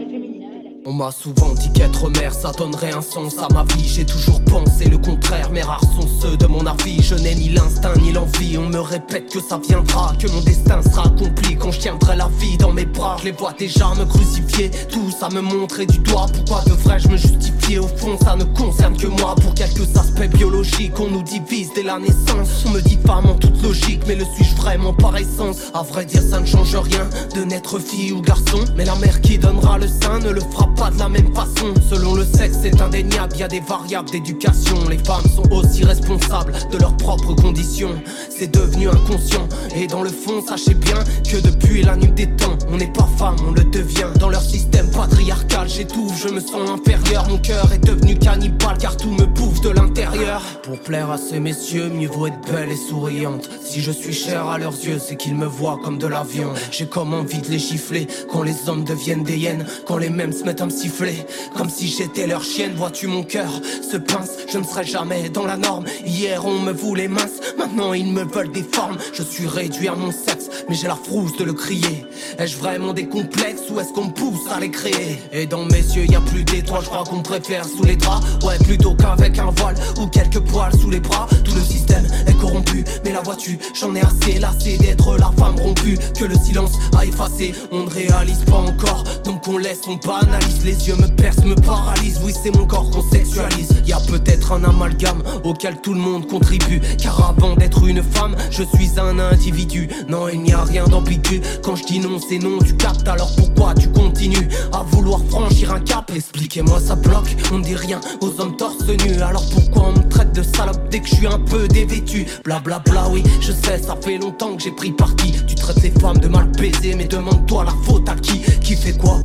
[0.86, 3.88] On m'a souvent dit qu'être mère ça donnerait un sens à ma vie.
[3.88, 7.02] J'ai toujours pensé le contraire mais rares sont ceux de mon avis.
[7.02, 10.82] Je n'ai ni l'instinct ni l'envie On me répète que ça viendra Que mon destin
[10.82, 13.16] sera accompli quand je tiendrai la vie dans mes bras.
[13.20, 16.26] Je les vois déjà me crucifier Tous à me montrer du doigt.
[16.34, 17.80] Pourquoi devrais-je me justifier?
[17.80, 19.36] Au fond ça ne concerne que moi.
[19.36, 22.66] Pour quelques aspects biologiques On nous divise dès la naissance.
[22.66, 25.72] On me dit femme en toute logique Mais le suis-je vraiment par essence?
[25.74, 28.66] À vrai dire ça ne change rien De naître fille ou garçon.
[28.76, 31.74] Mais la mère qui donnera le sein ne le fera pas de la même façon.
[31.90, 34.76] Selon le sexe, c'est indéniable, y a des variables d'éducation.
[34.90, 37.96] Les femmes sont aussi responsables de leurs propres conditions.
[38.30, 39.48] C'est devenu inconscient.
[39.76, 40.98] Et dans le fond, sachez bien
[41.30, 44.08] que depuis la nuit des temps, on n'est pas femme, on le devient.
[44.20, 47.28] Dans leur système patriarcal, j'étouffe, je me sens inférieur.
[47.30, 50.42] Mon cœur est devenu cannibale car tout me bouffe de l'intérieur.
[50.64, 53.50] Pour plaire à ces messieurs, mieux vaut être belle et souriante.
[53.64, 56.58] Si je suis cher à leurs yeux, c'est qu'ils me voient comme de la viande.
[56.72, 60.34] J'ai comme envie de les gifler quand les hommes deviennent des hyènes, quand les mêmes
[60.34, 61.26] se mettent siffler.
[61.56, 63.50] Comme si j'étais leur chienne, vois-tu mon cœur
[63.90, 65.86] se pince, je ne serai jamais dans la norme.
[66.06, 68.98] Hier on me voulait mince, maintenant ils me veulent des formes.
[69.14, 72.06] Je suis réduit à mon sexe, mais j'ai la frousse de le crier.
[72.40, 75.20] Ai-je vraiment des complexes ou est-ce qu'on me pousse à les créer?
[75.32, 78.26] Et dans mes yeux y a plus d'étoiles, je crois qu'on préfère sous les draps.
[78.44, 81.28] Ouais, plutôt qu'avec un voile ou quelques poils sous les bras.
[81.44, 85.60] Tout le système est corrompu, mais la vois-tu, j'en ai assez lassé d'être la femme
[85.60, 87.54] rompue que le silence a effacé.
[87.72, 90.53] On ne réalise pas encore, donc on laisse, on banalise.
[90.64, 92.22] Les yeux me percent, me paralysent.
[92.24, 93.82] Oui, c'est mon corps qu'on sexualise.
[93.86, 96.80] Y a peut-être un amalgame auquel tout le monde contribue.
[96.98, 99.90] Car avant d'être une femme, je suis un individu.
[100.08, 101.42] Non, il n'y a rien d'ambigu.
[101.62, 103.08] Quand je dis non, c'est non, tu captes.
[103.08, 106.10] Alors pourquoi tu continues à vouloir franchir un cap?
[106.16, 107.36] Expliquez-moi, ça bloque.
[107.52, 109.22] On dit rien aux hommes torse nu.
[109.22, 112.26] Alors pourquoi on me traite de salope dès que je suis un peu dévêtu?
[112.46, 115.34] Blablabla, bla bla, oui, je sais, ça fait longtemps que j'ai pris parti.
[115.46, 118.40] Tu traites les femmes de mal baisées, mais demande-toi la faute à qui?
[118.62, 119.20] Qui fait quoi?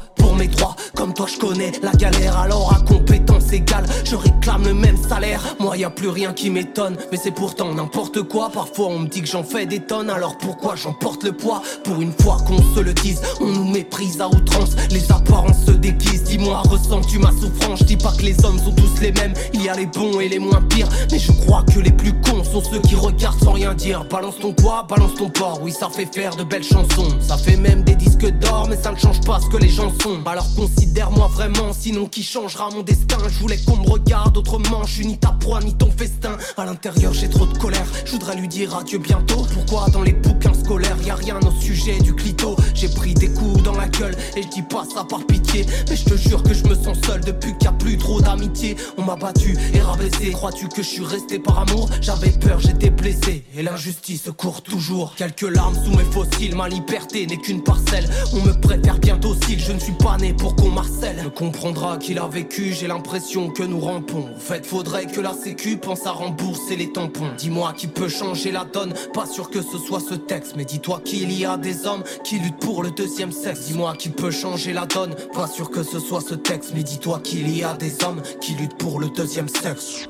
[0.95, 2.39] Comme toi, je connais la galère.
[2.39, 5.41] Alors à compétence égale, je réclame le même salaire.
[5.59, 8.51] Moi, y a plus rien qui m'étonne, mais c'est pourtant n'importe quoi.
[8.51, 11.63] Parfois, on me dit que j'en fais des tonnes, alors pourquoi j'en porte le poids?
[11.85, 14.71] Pour une fois qu'on se le dise, on nous méprise à outrance.
[14.91, 16.25] Les apparences se déguisent.
[16.25, 17.81] Dis-moi, ressens-tu ma souffrance?
[17.81, 19.35] Je dis pas que les hommes sont tous les mêmes.
[19.55, 22.13] Il y a les bons et les moins pires, mais je crois que les plus
[22.21, 24.05] cons sont ceux qui regardent sans rien dire.
[24.05, 25.61] Balance ton poids, balance ton porc.
[25.63, 27.09] Oui, ça fait faire de belles chansons.
[27.21, 29.93] Ça fait même des disques d'or, mais ça ne change pas ce que les gens
[30.03, 30.19] sont.
[30.29, 33.17] Alors considère-moi vraiment, sinon qui changera mon destin?
[33.31, 36.37] Je voulais qu'on me regarde autrement, je suis ni ta proie ni ton festin.
[36.59, 39.47] À l'intérieur, j'ai trop de colère, je voudrais lui dire adieu bientôt.
[39.55, 42.57] Pourquoi dans les bouquins scolaires, y a rien au sujet du clito?
[42.75, 45.65] J'ai pris des coups dans la gueule, et je dis pas ça par pitié.
[45.89, 48.77] Mais je te jure que je me sens seul depuis qu'il a plus trop d'amitié.
[48.99, 50.31] On m'a battu et rabaissé.
[50.33, 51.89] Crois-tu que je suis resté par amour?
[52.03, 53.45] J'avais peur, j'étais blessé.
[53.57, 55.15] Et l'injustice court toujours.
[55.17, 58.07] Quelques larmes sous mes fossiles, ma liberté n'est qu'une parcelle.
[58.35, 61.23] On me préfère bien docile, je ne suis pas pour qu'on marcelle.
[61.25, 64.29] Me comprendra qu'il a vécu, j'ai l'impression que nous rampons.
[64.37, 67.31] En fait, faudrait que la sécu pense à rembourser les tampons.
[67.39, 70.55] Dis-moi qui peut changer la donne, pas sûr que ce soit ce texte.
[70.57, 73.67] Mais dis-toi qu'il y a des hommes qui luttent pour le deuxième sexe.
[73.67, 76.73] Dis-moi qui peut changer la donne, pas sûr que ce soit ce texte.
[76.75, 80.09] Mais dis-toi qu'il y a des hommes qui luttent pour le deuxième sexe.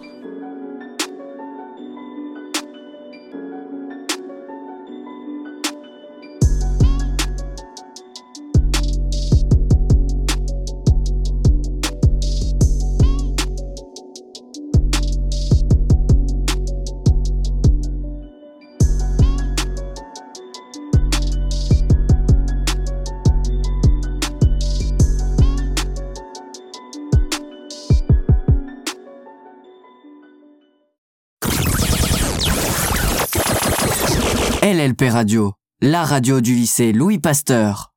[35.80, 37.92] La radio du lycée Louis Pasteur.